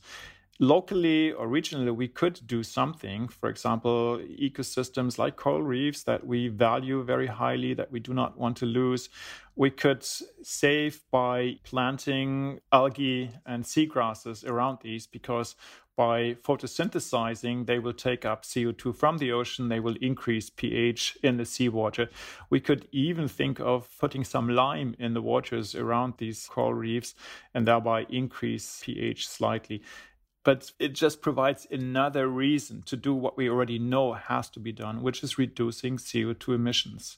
[0.59, 3.27] Locally or regionally, we could do something.
[3.27, 8.37] For example, ecosystems like coral reefs that we value very highly, that we do not
[8.37, 9.09] want to lose.
[9.55, 10.05] We could
[10.43, 15.55] save by planting algae and seagrasses around these because
[15.95, 19.69] by photosynthesizing, they will take up CO2 from the ocean.
[19.69, 22.09] They will increase pH in the seawater.
[22.49, 27.13] We could even think of putting some lime in the waters around these coral reefs
[27.53, 29.83] and thereby increase pH slightly.
[30.43, 34.73] But it just provides another reason to do what we already know has to be
[34.73, 37.17] done, which is reducing CO2 emissions.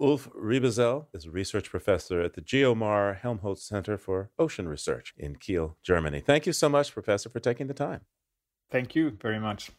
[0.00, 5.36] Ulf Riebesell is a research professor at the Geomar Helmholtz Center for Ocean Research in
[5.36, 6.20] Kiel, Germany.
[6.20, 8.02] Thank you so much, Professor, for taking the time.
[8.70, 9.70] Thank you very much.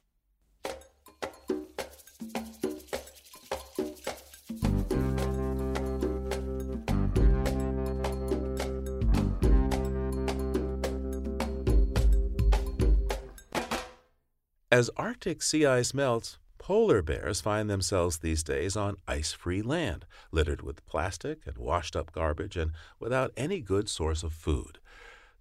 [14.73, 20.07] As Arctic sea ice melts, Polar bears find themselves these days on ice free land,
[20.31, 24.79] littered with plastic and washed up garbage, and without any good source of food.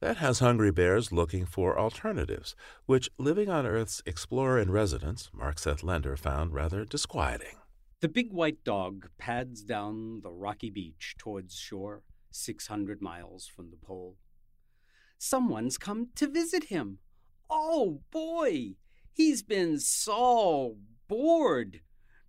[0.00, 5.58] That has hungry bears looking for alternatives, which Living on Earth's explorer in residence, Mark
[5.58, 7.56] Seth Lender, found rather disquieting.
[8.00, 13.78] The big white dog pads down the rocky beach towards shore, 600 miles from the
[13.78, 14.18] pole.
[15.16, 16.98] Someone's come to visit him.
[17.48, 18.74] Oh boy,
[19.12, 20.76] he's been so
[21.08, 21.80] bored.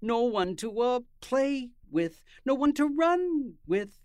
[0.02, 4.00] No one to uh, play with, no one to run with,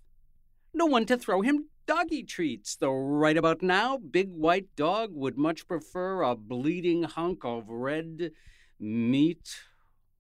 [0.73, 5.39] no one to throw him doggy treats, though right about now, Big White Dog would
[5.39, 8.31] much prefer a bleeding hunk of red
[8.79, 9.61] meat,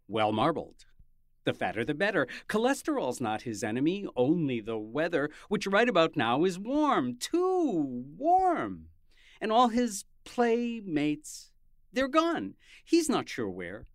[0.09, 0.87] well marbled.
[1.45, 2.27] The fatter the better.
[2.49, 8.87] Cholesterol's not his enemy, only the weather, which right about now is warm, too warm.
[9.39, 11.53] And all his playmates,
[11.93, 12.55] they're gone.
[12.85, 13.87] He's not sure where.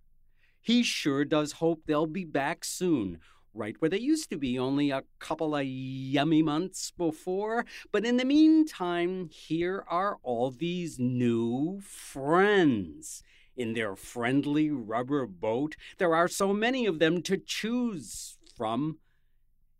[0.61, 3.19] He sure does hope they'll be back soon,
[3.53, 7.65] right where they used to be only a couple of yummy months before.
[7.91, 13.23] But in the meantime, here are all these new friends
[13.55, 15.75] in their friendly rubber boat.
[15.97, 18.99] There are so many of them to choose from.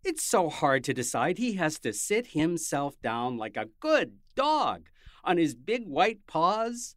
[0.04, 1.38] It's so hard to decide.
[1.38, 4.89] He has to sit himself down like a good dog
[5.23, 6.95] on his big white paws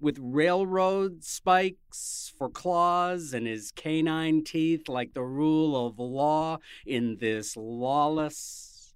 [0.00, 7.16] with railroad spikes for claws and his canine teeth like the rule of law in
[7.20, 8.94] this lawless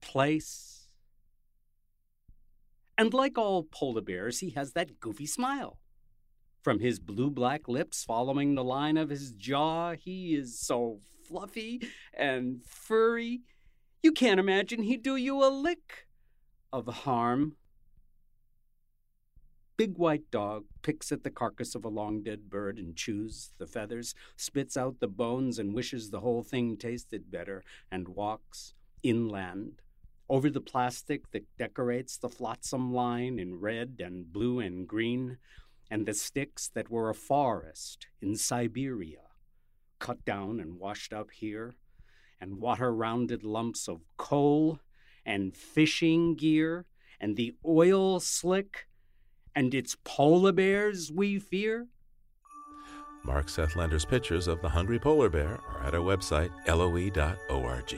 [0.00, 0.88] place.
[2.96, 5.78] And like all polar bears, he has that goofy smile.
[6.62, 11.82] From his blue black lips following the line of his jaw, he is so fluffy
[12.16, 13.42] and furry.
[14.02, 16.06] You can't imagine he'd do you a lick
[16.72, 17.56] of harm.
[19.76, 23.66] Big white dog picks at the carcass of a long dead bird and chews the
[23.66, 29.82] feathers, spits out the bones and wishes the whole thing tasted better, and walks inland.
[30.28, 35.38] Over the plastic that decorates the flotsam line in red and blue and green
[35.90, 39.30] and the sticks that were a forest in Siberia,
[39.98, 41.74] cut down and washed up here,
[42.40, 44.80] and water rounded lumps of coal,
[45.26, 46.86] and fishing gear,
[47.20, 48.86] and the oil slick,
[49.54, 51.86] and it's polar bears we fear?
[53.24, 57.96] Mark Seth Lender's pictures of the hungry polar bear are at our website, loe.org.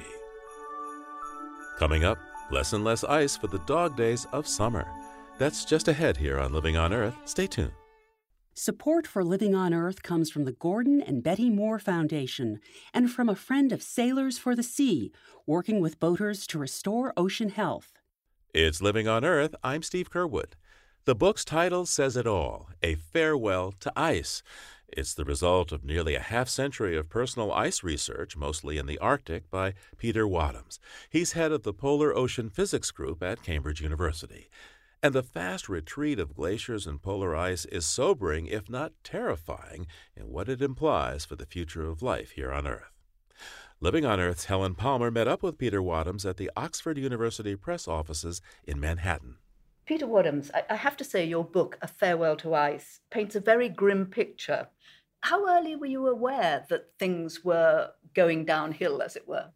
[1.79, 2.19] Coming up,
[2.51, 4.87] less and less ice for the dog days of summer.
[5.38, 7.14] That's just ahead here on Living on Earth.
[7.25, 7.73] Stay tuned.
[8.55, 12.59] Support for Living on Earth comes from the Gordon and Betty Moore Foundation
[12.95, 15.12] and from a friend of Sailors for the Sea,
[15.45, 18.01] working with boaters to restore ocean health.
[18.55, 19.55] It's Living on Earth.
[19.62, 20.55] I'm Steve Curwood.
[21.07, 24.42] The book's title says it all A Farewell to Ice.
[24.88, 28.99] It's the result of nearly a half century of personal ice research, mostly in the
[28.99, 30.81] Arctic, by Peter Wadhams.
[31.09, 34.49] He's head of the Polar Ocean Physics Group at Cambridge University.
[35.01, 40.31] And the fast retreat of glaciers and polar ice is sobering, if not terrifying, in
[40.31, 42.90] what it implies for the future of life here on Earth.
[43.79, 47.87] Living on Earth's Helen Palmer met up with Peter Wadhams at the Oxford University Press
[47.87, 49.37] offices in Manhattan.
[49.87, 53.68] Peter Wadhams, I have to say your book, A Farewell to Ice, paints a very
[53.68, 54.66] grim picture.
[55.20, 59.51] How early were you aware that things were going downhill, as it were?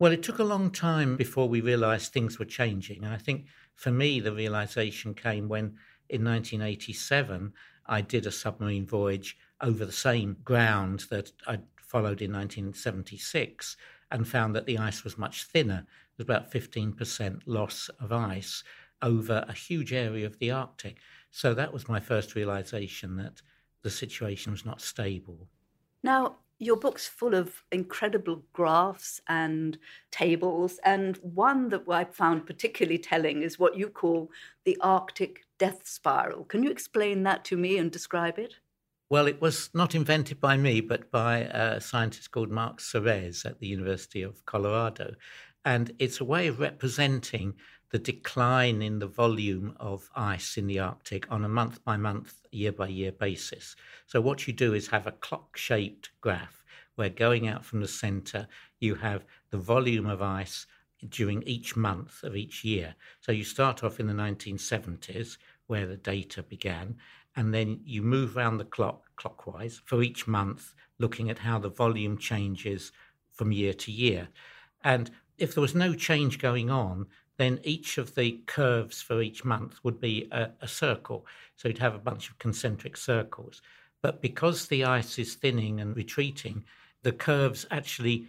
[0.00, 3.04] Well, it took a long time before we realised things were changing.
[3.04, 3.46] And I think
[3.76, 5.76] for me, the realization came when
[6.08, 7.52] in 1987
[7.86, 13.76] I did a submarine voyage over the same ground that I'd followed in 1976
[14.10, 15.86] and found that the ice was much thinner.
[16.16, 18.64] There was about 15% loss of ice
[19.02, 20.98] over a huge area of the Arctic.
[21.30, 23.42] So that was my first realization that
[23.82, 25.48] the situation was not stable.
[26.02, 29.76] Now, your book's full of incredible graphs and
[30.10, 34.30] tables, and one that I found particularly telling is what you call
[34.64, 36.44] the Arctic death spiral.
[36.44, 38.54] Can you explain that to me and describe it?
[39.10, 43.60] Well, it was not invented by me, but by a scientist called Mark Serreze at
[43.60, 45.14] the University of Colorado.
[45.64, 47.54] And it's a way of representing
[47.90, 52.42] the decline in the volume of ice in the Arctic on a month by month,
[52.50, 53.76] year by year basis.
[54.06, 56.64] So, what you do is have a clock shaped graph
[56.96, 58.48] where going out from the center,
[58.80, 60.66] you have the volume of ice
[61.08, 62.94] during each month of each year.
[63.20, 66.96] So, you start off in the 1970s, where the data began,
[67.36, 71.70] and then you move around the clock clockwise for each month, looking at how the
[71.70, 72.92] volume changes
[73.32, 74.28] from year to year.
[74.82, 79.44] And if there was no change going on, then each of the curves for each
[79.44, 81.26] month would be a, a, circle.
[81.56, 83.60] So you'd have a bunch of concentric circles.
[84.02, 86.64] But because the ice is thinning and retreating,
[87.02, 88.26] the curves actually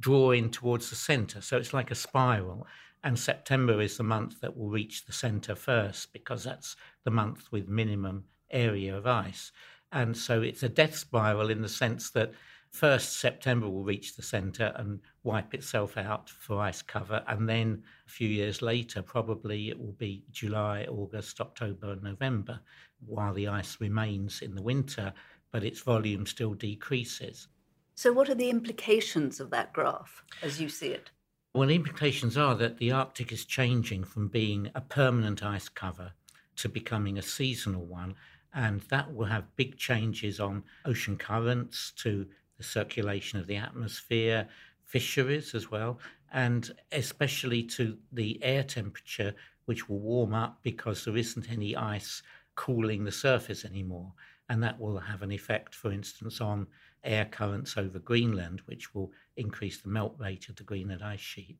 [0.00, 1.40] draw in towards the center.
[1.40, 2.66] So it's like a spiral.
[3.04, 7.50] And September is the month that will reach the center first because that's the month
[7.52, 9.52] with minimum area of ice.
[9.92, 12.32] And so it's a death spiral in the sense that
[12.70, 17.22] first September will reach the center and wipe itself out for ice cover.
[17.28, 22.60] And then a few years later, probably it will be July, August, October, and November
[23.04, 25.12] while the ice remains in the winter,
[25.52, 27.48] but its volume still decreases.
[27.94, 31.10] So, what are the implications of that graph as you see it?
[31.54, 36.12] Well, the implications are that the Arctic is changing from being a permanent ice cover
[36.56, 38.14] to becoming a seasonal one.
[38.54, 42.26] And that will have big changes on ocean currents, to
[42.56, 44.48] the circulation of the atmosphere,
[44.88, 45.98] fisheries as well,
[46.32, 49.34] and especially to the air temperature,
[49.66, 52.22] which will warm up because there isn't any ice
[52.56, 54.12] cooling the surface anymore.
[54.48, 56.66] And that will have an effect, for instance, on
[57.04, 61.58] air currents over Greenland, which will increase the melt rate of the Greenland ice sheet.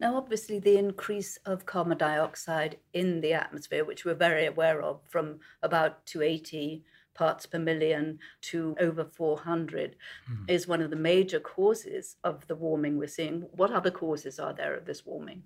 [0.00, 5.00] Now, obviously, the increase of carbon dioxide in the atmosphere, which we're very aware of,
[5.10, 6.82] from about 280
[7.14, 9.96] parts per million to over 400,
[10.30, 10.50] mm.
[10.50, 13.42] is one of the major causes of the warming we're seeing.
[13.52, 15.42] What other causes are there of this warming?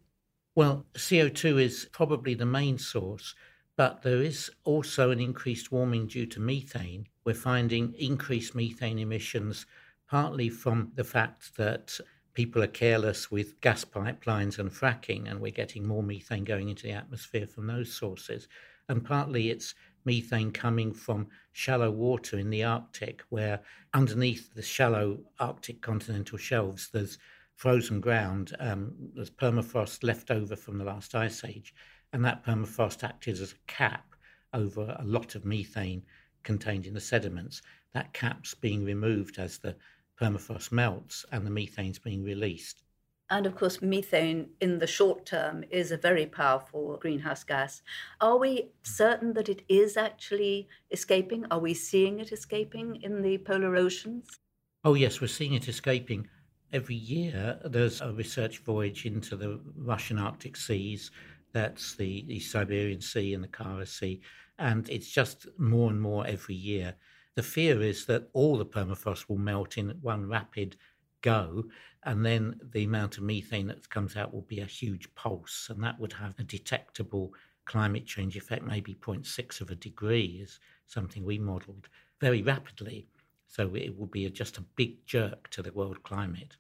[0.55, 3.35] Well, CO2 is probably the main source,
[3.77, 7.09] but there is also an increased warming due to methane.
[7.25, 9.67] We're finding increased methane emissions
[10.09, 11.99] partly from the fact that
[12.35, 16.85] people are careless with gas pipelines and fracking, and we're getting more methane going into
[16.85, 18.49] the atmosphere from those sources.
[18.89, 19.75] And partly it's
[20.05, 23.61] methane coming from shallow water in the Arctic, where
[23.93, 27.19] underneath the shallow Arctic continental shelves, there's
[27.55, 31.75] frozen ground, um, there's permafrost left over from the last ice age,
[32.13, 34.15] and that permafrost acted as a cap
[34.53, 36.03] over a lot of methane
[36.45, 37.63] contained in the sediments.
[37.93, 39.77] That cap's being removed as the
[40.21, 42.84] permafrost melts and the methane's being released.
[43.31, 47.83] And of course, methane in the short term is a very powerful greenhouse gas.
[48.21, 51.47] Are we certain that it is actually escaping?
[51.51, 54.41] Are we seeing it escaping in the polar oceans?
[54.85, 56.29] Oh, yes, we're seeing it escaping.
[56.73, 61.11] Every year, there's a research voyage into the Russian Arctic seas.
[61.53, 64.21] That's the, the Siberian Sea and the Kara Sea.
[64.59, 66.97] And it's just more and more every year.
[67.37, 70.77] The fear is that all the permafrost will melt in one rapid
[71.25, 71.65] go,
[72.05, 75.83] and then the amount of methane that comes out will be a huge pulse, and
[75.83, 77.33] that would have a detectable
[77.65, 81.89] climate change effect, maybe 0.6 of a degree is something we modelled
[82.21, 83.09] very rapidly.
[83.49, 86.57] So it would be a, just a big jerk to the world climate.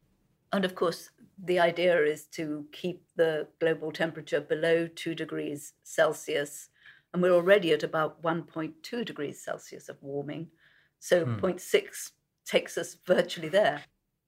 [0.53, 1.11] And of course,
[1.45, 6.69] the idea is to keep the global temperature below 2 degrees Celsius.
[7.12, 10.49] And we're already at about 1.2 degrees Celsius of warming.
[11.01, 11.45] So hmm.
[11.45, 12.12] 0.6
[12.47, 13.83] takes us virtually there.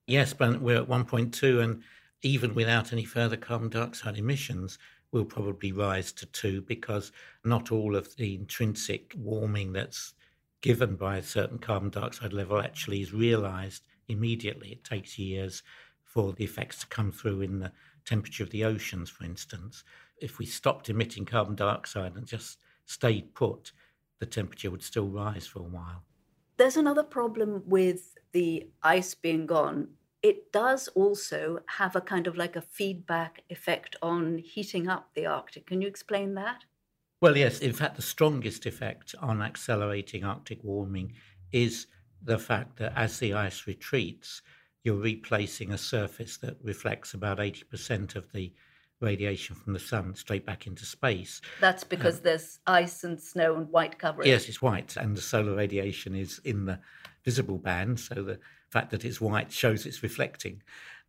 [0.06, 1.82] Yes, but we're at 1.2, and
[2.22, 4.78] even without any further carbon dioxide emissions,
[5.10, 7.10] we'll probably rise to 2 because
[7.44, 10.14] not all of the intrinsic warming that's
[10.60, 14.70] given by a certain carbon dioxide level actually is realized immediately.
[14.70, 15.62] It takes years
[16.04, 17.72] for the effects to come through in the
[18.04, 19.82] temperature of the oceans, for instance.
[20.18, 23.72] If we stopped emitting carbon dioxide and just stayed put,
[24.20, 26.04] the temperature would still rise for a while.
[26.56, 29.88] There's another problem with the ice being gone.
[30.22, 35.26] It does also have a kind of like a feedback effect on heating up the
[35.26, 35.66] Arctic.
[35.66, 36.64] Can you explain that?
[37.20, 37.60] Well, yes.
[37.60, 41.12] In fact, the strongest effect on accelerating Arctic warming
[41.52, 41.86] is
[42.22, 44.42] the fact that as the ice retreats,
[44.82, 48.52] you're replacing a surface that reflects about 80% of the
[49.00, 51.40] radiation from the sun straight back into space.
[51.60, 54.28] That's because um, there's ice and snow and white covering.
[54.28, 56.80] Yes, it's white, and the solar radiation is in the
[57.24, 58.38] visible band, so the
[58.70, 60.62] fact that it's white shows it's reflecting.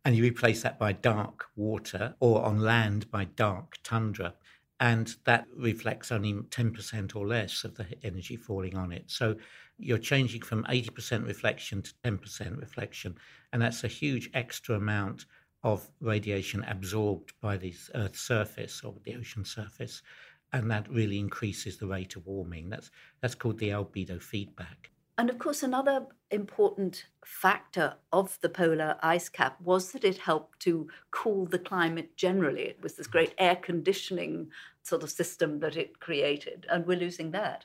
[0.04, 4.34] And you replace that by dark water, or on land by dark tundra,
[4.80, 9.04] and that reflects only 10% or less of the energy falling on it.
[9.06, 9.36] So
[9.76, 13.16] you're changing from 80% reflection to 10% reflection,
[13.52, 15.24] and that's a huge extra amount
[15.62, 20.02] of radiation absorbed by the Earth's surface or the ocean surface,
[20.52, 22.70] and that really increases the rate of warming.
[22.70, 22.90] That's
[23.20, 24.90] that's called the albedo feedback.
[25.18, 30.60] And of course, another important factor of the polar ice cap was that it helped
[30.60, 32.62] to cool the climate generally.
[32.62, 34.50] It was this great air conditioning
[34.82, 37.64] sort of system that it created, and we're losing that.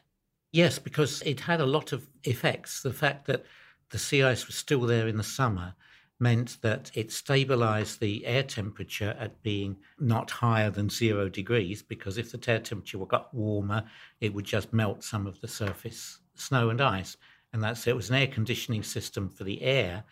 [0.52, 2.82] Yes, because it had a lot of effects.
[2.82, 3.46] The fact that
[3.92, 5.76] the sea ice was still there in the summer
[6.24, 12.18] meant that it stabilized the air temperature at being not higher than zero degrees, because
[12.18, 13.84] if the air temperature got warmer,
[14.22, 17.18] it would just melt some of the surface snow and ice.
[17.52, 20.04] And that's it was an air conditioning system for the air,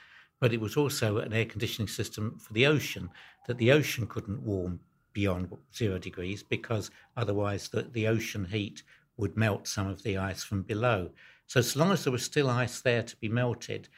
[0.42, 3.10] but it was also an air conditioning system for the ocean,
[3.48, 4.82] that the ocean couldn't warm
[5.14, 8.84] beyond zero degrees because otherwise the, the ocean heat
[9.18, 11.10] would melt some of the ice from below.
[11.48, 13.90] So, as long as there was still ice there to be melted,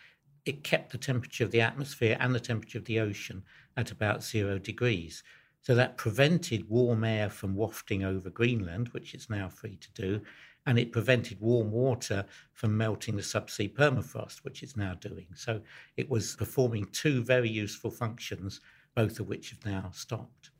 [0.45, 3.43] it kept the temperature of the atmosphere and the temperature of the ocean
[3.77, 5.23] at about zero degrees.
[5.61, 10.21] So that prevented warm air from wafting over Greenland, which it's now free to do,
[10.65, 15.27] and it prevented warm water from melting the subsea permafrost, which it's now doing.
[15.35, 15.61] So
[15.95, 18.59] it was performing two very useful functions,
[18.95, 20.51] both of which have now stopped.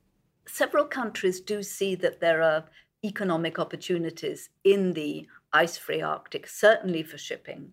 [0.46, 2.64] Several countries do see that there are
[3.04, 7.72] economic opportunities in the ice free Arctic, certainly for shipping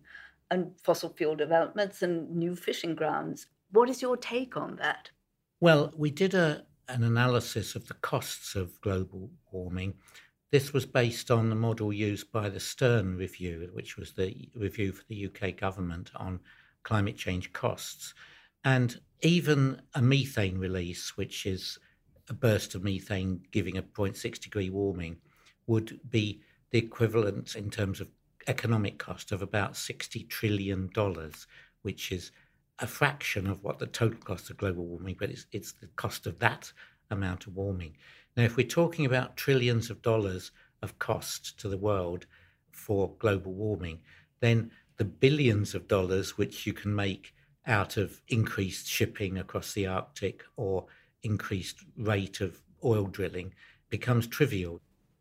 [0.52, 3.46] and fossil fuel developments and new fishing grounds.
[3.70, 5.08] What is your take on that?
[5.60, 9.94] Well, we did a, an analysis of the costs of global warming.
[10.50, 14.92] This was based on the model used by the Stern Review, which was the review
[14.92, 16.40] for the UK government on
[16.82, 18.12] climate change costs.
[18.62, 21.78] And even a methane release, which is
[22.28, 25.16] a burst of methane giving a 0.6 degree warming,
[25.66, 26.42] would be
[26.72, 28.10] the equivalent in terms of
[28.46, 30.90] economic cost of about $60 trillion,
[31.82, 32.30] which is
[32.78, 36.26] a fraction of what the total cost of global warming, but it's, it's the cost
[36.26, 36.72] of that
[37.10, 37.96] amount of warming.
[38.36, 40.50] Now, if we're talking about trillions of dollars
[40.82, 42.26] of cost to the world
[42.72, 44.00] for global warming,
[44.40, 47.34] then the billions of dollars which you can make
[47.66, 50.86] out of increased shipping across the Arctic or
[51.22, 53.54] increased rate of oil drilling
[53.88, 54.80] becomes trivial.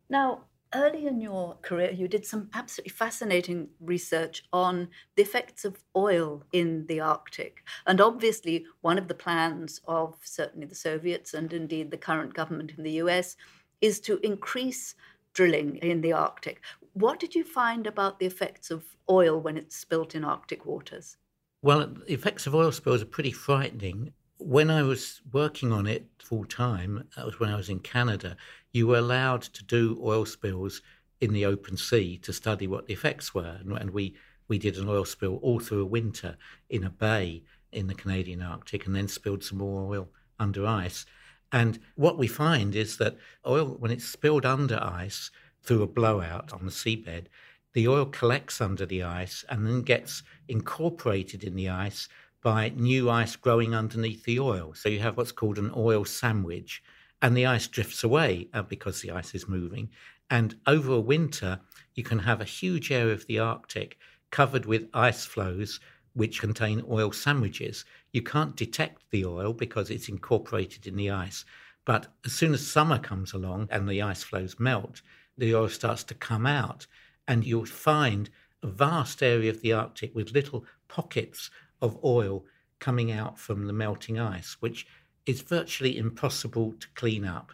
[0.10, 5.84] Now, early in your career, you did some absolutely fascinating research on the effects of
[5.96, 7.64] oil in the Arctic.
[7.86, 12.74] And obviously, one of the plans of certainly the Soviets and indeed the current government
[12.78, 13.36] in the US
[13.82, 14.96] is to increase
[15.34, 16.62] drilling in the Arctic.
[16.94, 21.18] What did you find about the effects of oil when it's spilt in Arctic waters?
[21.62, 24.14] Well, the effects of oil spills are pretty frightening.
[24.44, 28.36] When I was working on it full time, that was when I was in Canada,
[28.72, 30.82] you were allowed to do oil spills
[31.20, 33.58] in the open sea to study what the effects were.
[33.60, 34.16] And, and we,
[34.48, 36.38] we did an oil spill all through a winter
[36.70, 41.06] in a bay in the Canadian Arctic and then spilled some more oil under ice.
[41.52, 45.30] And what we find is that oil, when it's spilled under ice
[45.62, 47.26] through a blowout on the seabed,
[47.74, 52.10] the oil collects under the ice and then gets incorporated in the ice
[52.42, 54.74] by new ice growing underneath the oil.
[54.74, 56.82] So you have what's called an oil sandwich,
[57.22, 59.90] and the ice drifts away uh, because the ice is moving.
[60.30, 61.60] And over a winter,
[61.94, 63.98] you can have a huge area of the Arctic
[64.32, 65.80] covered with ice floes
[66.14, 67.86] which contain oil sandwiches.
[68.12, 71.46] You can't detect the oil because it's incorporated in the ice.
[71.86, 75.02] But as soon as summer comes along and the ice floes melt,
[75.38, 76.86] the oil starts to come out,
[77.28, 78.30] and you'll find
[78.62, 81.50] a vast area of the Arctic with little pockets
[81.82, 82.46] of oil
[82.80, 84.88] coming out from the melting ice, which
[85.26, 87.52] is virtually impossible to clean up.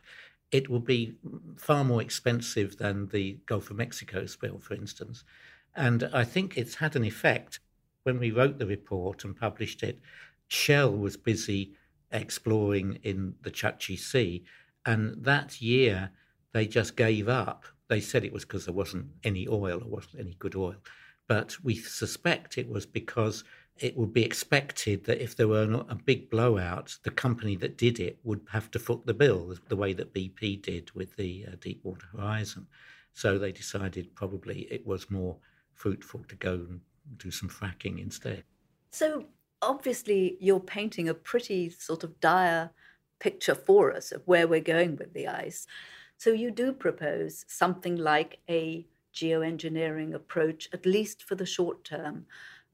[0.51, 1.15] It will be
[1.57, 5.23] far more expensive than the Gulf of Mexico spill, for instance.
[5.75, 7.59] And I think it's had an effect.
[8.03, 9.99] When we wrote the report and published it,
[10.47, 11.73] Shell was busy
[12.11, 14.45] exploring in the Chukchi Sea.
[14.85, 16.11] And that year,
[16.53, 17.65] they just gave up.
[17.89, 20.75] They said it was because there wasn't any oil or wasn't any good oil.
[21.27, 23.43] But we suspect it was because
[23.79, 27.99] it would be expected that if there were a big blowout, the company that did
[27.99, 31.55] it would have to foot the bill, the way that BP did with the uh,
[31.59, 32.67] Deepwater Horizon.
[33.13, 35.37] So they decided probably it was more
[35.73, 36.81] fruitful to go and
[37.17, 38.43] do some fracking instead.
[38.91, 39.25] So
[39.61, 42.71] obviously, you're painting a pretty sort of dire
[43.19, 45.67] picture for us of where we're going with the ice.
[46.17, 52.25] So you do propose something like a geoengineering approach, at least for the short term.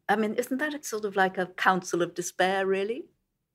[0.10, 3.06] I mean, isn't that sort of like a counsel of despair, really?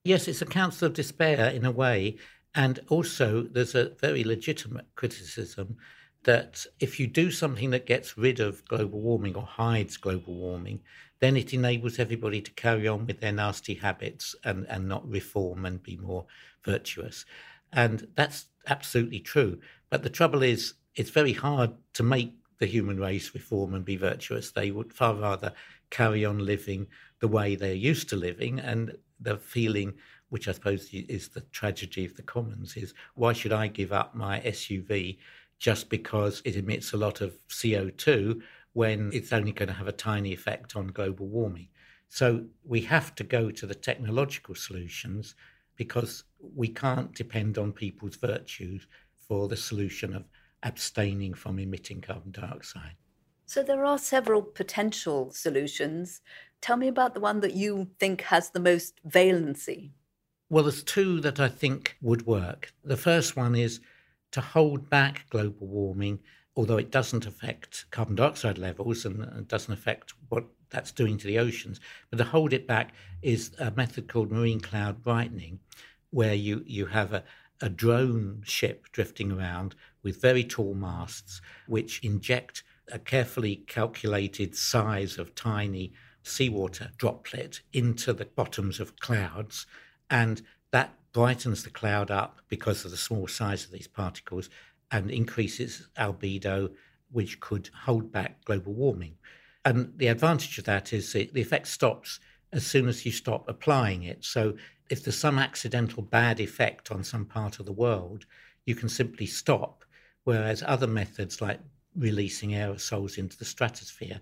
[0.05, 2.17] Yes, it's a counsel of despair in a way.
[2.55, 5.77] And also, there's a very legitimate criticism
[6.25, 10.81] that if you do something that gets rid of global warming or hides global warming,
[11.21, 15.67] then it enables everybody to carry on with their nasty habits and, and not reform
[15.67, 16.27] and be more
[16.65, 17.25] virtuous.
[17.73, 19.61] And that's absolutely true.
[19.91, 23.97] But the trouble is, it's very hard to make the human race reform and be
[23.97, 24.51] virtuous.
[24.51, 25.53] They would far rather
[25.91, 26.87] carry on living
[27.21, 28.61] the way they're used to living.
[28.61, 29.95] And the feeling,
[30.29, 34.15] which I suppose is the tragedy of the commons, is why should I give up
[34.15, 35.19] my SUV
[35.59, 38.41] just because it emits a lot of CO2
[38.75, 41.69] when it's only going to have a tiny effect on global warming?
[42.09, 45.35] So we have to go to the technological solutions
[45.77, 48.87] because we can't depend on people's virtues
[49.29, 50.25] for the solution of
[50.63, 52.97] abstaining from emitting carbon dioxide.
[53.49, 56.21] So there are several potential solutions.
[56.61, 59.93] Tell me about the one that you think has the most valency.
[60.51, 62.75] Well, there's two that I think would work.
[62.85, 63.81] The first one is
[64.33, 66.19] to hold back global warming,
[66.57, 71.27] although it doesn't affect carbon dioxide levels and uh, doesn't affect what that's doing to
[71.27, 71.81] the oceans.
[72.11, 72.93] But to hold it back
[73.23, 75.61] is a method called marine cloud brightening,
[76.11, 77.25] where you, you have a,
[77.63, 85.19] a drone ship drifting around with very tall masts, which inject a carefully calculated size
[85.19, 89.67] of tiny seawater droplet into the bottoms of clouds.
[90.11, 94.51] And that brightens the cloud up because of the small size of these particles
[94.91, 96.71] and increases albedo,
[97.11, 99.15] which could hold back global warming.
[99.65, 102.21] And the advantage of that is the effect stops
[102.53, 104.25] as soon as you stop applying it.
[104.25, 104.57] So
[104.89, 108.25] if there's some accidental bad effect on some part of the world,
[108.65, 109.85] you can simply stop.
[110.25, 111.61] Whereas other methods like
[111.99, 114.21] releasing aerosols into the stratosphere,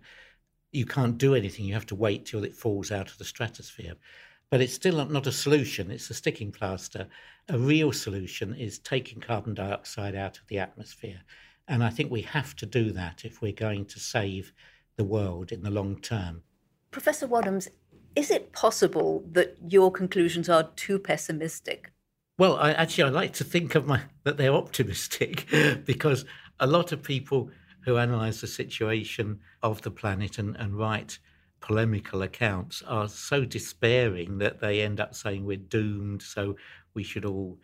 [0.73, 1.65] you can't do anything.
[1.65, 3.95] You have to wait till it falls out of the stratosphere.
[4.51, 7.09] But it's still not a solution, it's a sticking plaster.
[7.49, 11.21] A real solution is taking carbon dioxide out of the atmosphere.
[11.69, 14.53] And I think we have to do that if we're going to save
[14.97, 16.43] the world in the long term.
[16.91, 17.69] Professor Wadhams,
[18.15, 21.93] is it possible that your conclusions are too pessimistic?
[22.39, 25.47] Well, I, actually, I like to think of my that they're optimistic
[25.85, 26.25] because
[26.61, 27.51] a lot of people
[27.87, 31.19] who analyse the situation of the planet and, and write
[31.61, 36.57] polemical accounts are so despairing that they end up saying we're doomed, so
[36.95, 37.59] we should all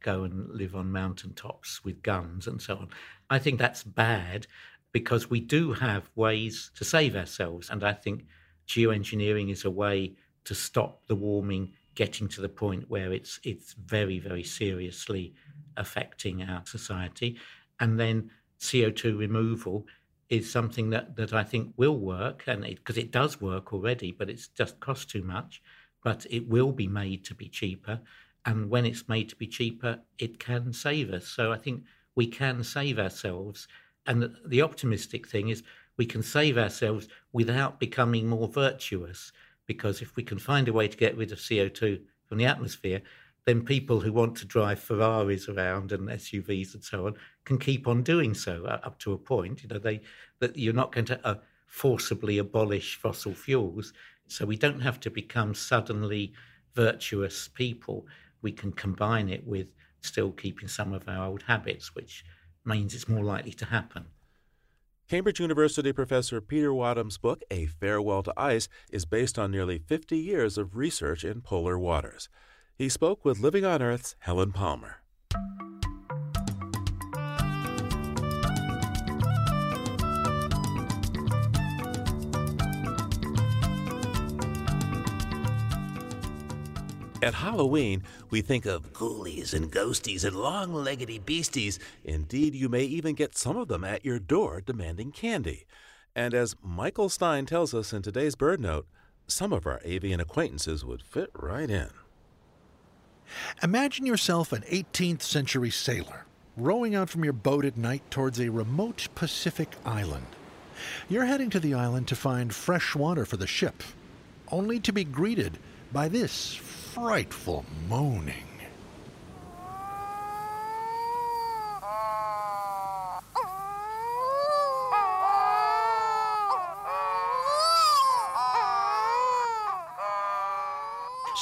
[0.00, 2.88] go and live on mountaintops with guns and so on.
[3.30, 4.48] I think that's bad
[4.90, 7.70] because we do have ways to save ourselves.
[7.70, 8.26] And I think
[8.66, 10.14] geoengineering is a way
[10.44, 15.34] to stop the warming getting to the point where it's it's very, very seriously
[15.76, 17.38] affecting our society.
[17.80, 19.86] And then CO2 removal
[20.28, 24.12] is something that, that I think will work, and because it, it, does work already,
[24.12, 25.62] but it's just cost too much.
[26.04, 28.00] But it will be made to be cheaper,
[28.44, 31.26] and when it's made to be cheaper, it can save us.
[31.26, 31.84] So I think
[32.14, 33.68] we can save ourselves.
[34.06, 35.62] And the, the optimistic thing is
[35.96, 39.32] we can save ourselves without becoming more virtuous,
[39.66, 43.02] because if we can find a way to get rid of CO2 from the atmosphere,
[43.48, 47.14] then people who want to drive Ferraris around and SUVs and so on
[47.46, 49.62] can keep on doing so uh, up to a point.
[49.62, 50.02] You know, they
[50.40, 51.36] that you're not going to uh,
[51.66, 53.94] forcibly abolish fossil fuels,
[54.26, 56.34] so we don't have to become suddenly
[56.74, 58.06] virtuous people.
[58.42, 59.72] We can combine it with
[60.02, 62.26] still keeping some of our old habits, which
[62.66, 64.04] means it's more likely to happen.
[65.08, 70.18] Cambridge University professor Peter Wadhams' book, A Farewell to Ice, is based on nearly 50
[70.18, 72.28] years of research in polar waters.
[72.78, 74.98] He spoke with Living on Earth's Helen Palmer.
[87.20, 91.80] At Halloween, we think of ghoulies and ghosties and long leggedy beasties.
[92.04, 95.66] Indeed, you may even get some of them at your door demanding candy.
[96.14, 98.84] And as Michael Stein tells us in today's BirdNote,
[99.26, 101.90] some of our avian acquaintances would fit right in.
[103.62, 106.24] Imagine yourself an 18th century sailor
[106.58, 110.26] rowing out from your boat at night towards a remote Pacific island.
[111.08, 113.82] You're heading to the island to find fresh water for the ship,
[114.50, 115.58] only to be greeted
[115.92, 118.57] by this frightful moaning.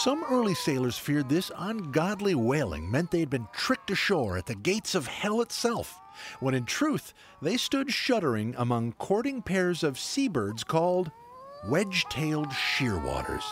[0.07, 4.95] Some early sailors feared this ungodly wailing meant they'd been tricked ashore at the gates
[4.95, 6.01] of hell itself,
[6.39, 11.11] when in truth they stood shuddering among courting pairs of seabirds called
[11.67, 13.43] wedge tailed shearwaters.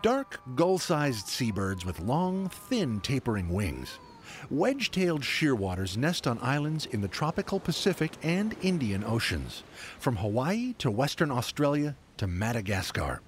[0.00, 3.98] Dark, gull sized seabirds with long, thin, tapering wings.
[4.48, 9.64] Wedge tailed shearwaters nest on islands in the tropical Pacific and Indian Oceans,
[9.98, 13.22] from Hawaii to Western Australia to Madagascar.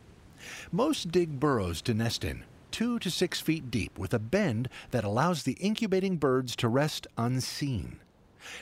[0.71, 5.03] Most dig burrows to nest in, two to six feet deep, with a bend that
[5.03, 8.01] allows the incubating birds to rest unseen.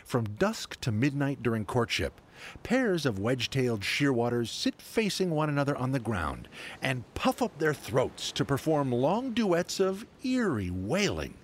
[0.04, 2.20] From dusk to midnight during courtship,
[2.62, 6.46] pairs of wedge tailed shearwaters sit facing one another on the ground
[6.80, 11.34] and puff up their throats to perform long duets of eerie wailing,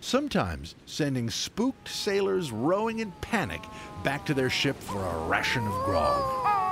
[0.00, 3.62] sometimes sending spooked sailors rowing in panic
[4.04, 6.67] back to their ship for a ration of grog.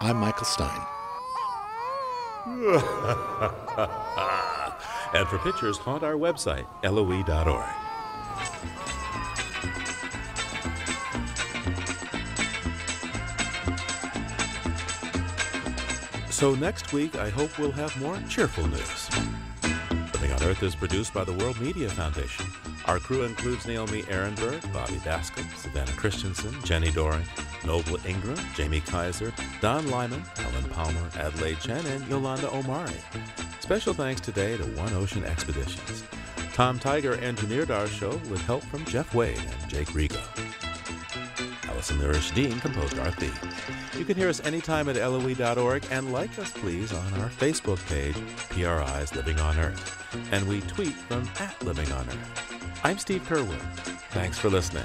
[0.00, 0.80] I'm Michael Stein.
[5.14, 7.70] and for pictures, haunt our website, loe.org.
[16.30, 19.10] So next week, I hope we'll have more cheerful news.
[20.12, 22.44] Living on Earth is produced by the World Media Foundation.
[22.84, 27.24] Our crew includes Naomi Arenberg, Bobby Bascomb, Savannah Christensen, Jenni Doering,
[27.66, 32.94] Noble Ingram, Jamie Kaiser, Don Lyman, Helen Palmer, Adelaide Chen, and Yolanda Omari.
[33.60, 36.04] Special thanks today to One Ocean Expeditions.
[36.54, 40.22] Tom Tiger engineered our show with help from Jeff Wade and Jake Rigo.
[41.68, 43.50] Allison Lirish Dean composed our theme.
[43.98, 48.16] You can hear us anytime at LOE.org and like us, please, on our Facebook page,
[48.48, 50.02] PRI's Living on Earth.
[50.32, 52.80] And we tweet from at Living on Earth.
[52.84, 53.60] I'm Steve Curwood.
[54.12, 54.84] Thanks for listening.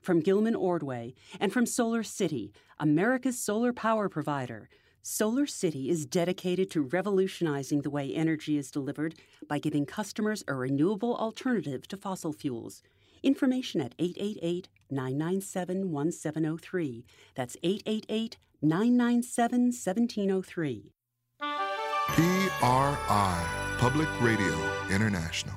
[0.00, 4.68] from Gilman Ordway, and from Solar City, America's solar power provider.
[5.02, 9.14] Solar City is dedicated to revolutionizing the way energy is delivered
[9.48, 12.82] by giving customers a renewable alternative to fossil fuels.
[13.22, 17.04] Information at 888 997 1703.
[17.34, 20.92] That's 888 997 1703.
[22.10, 23.46] PRI,
[23.78, 24.54] Public Radio
[24.90, 25.54] International.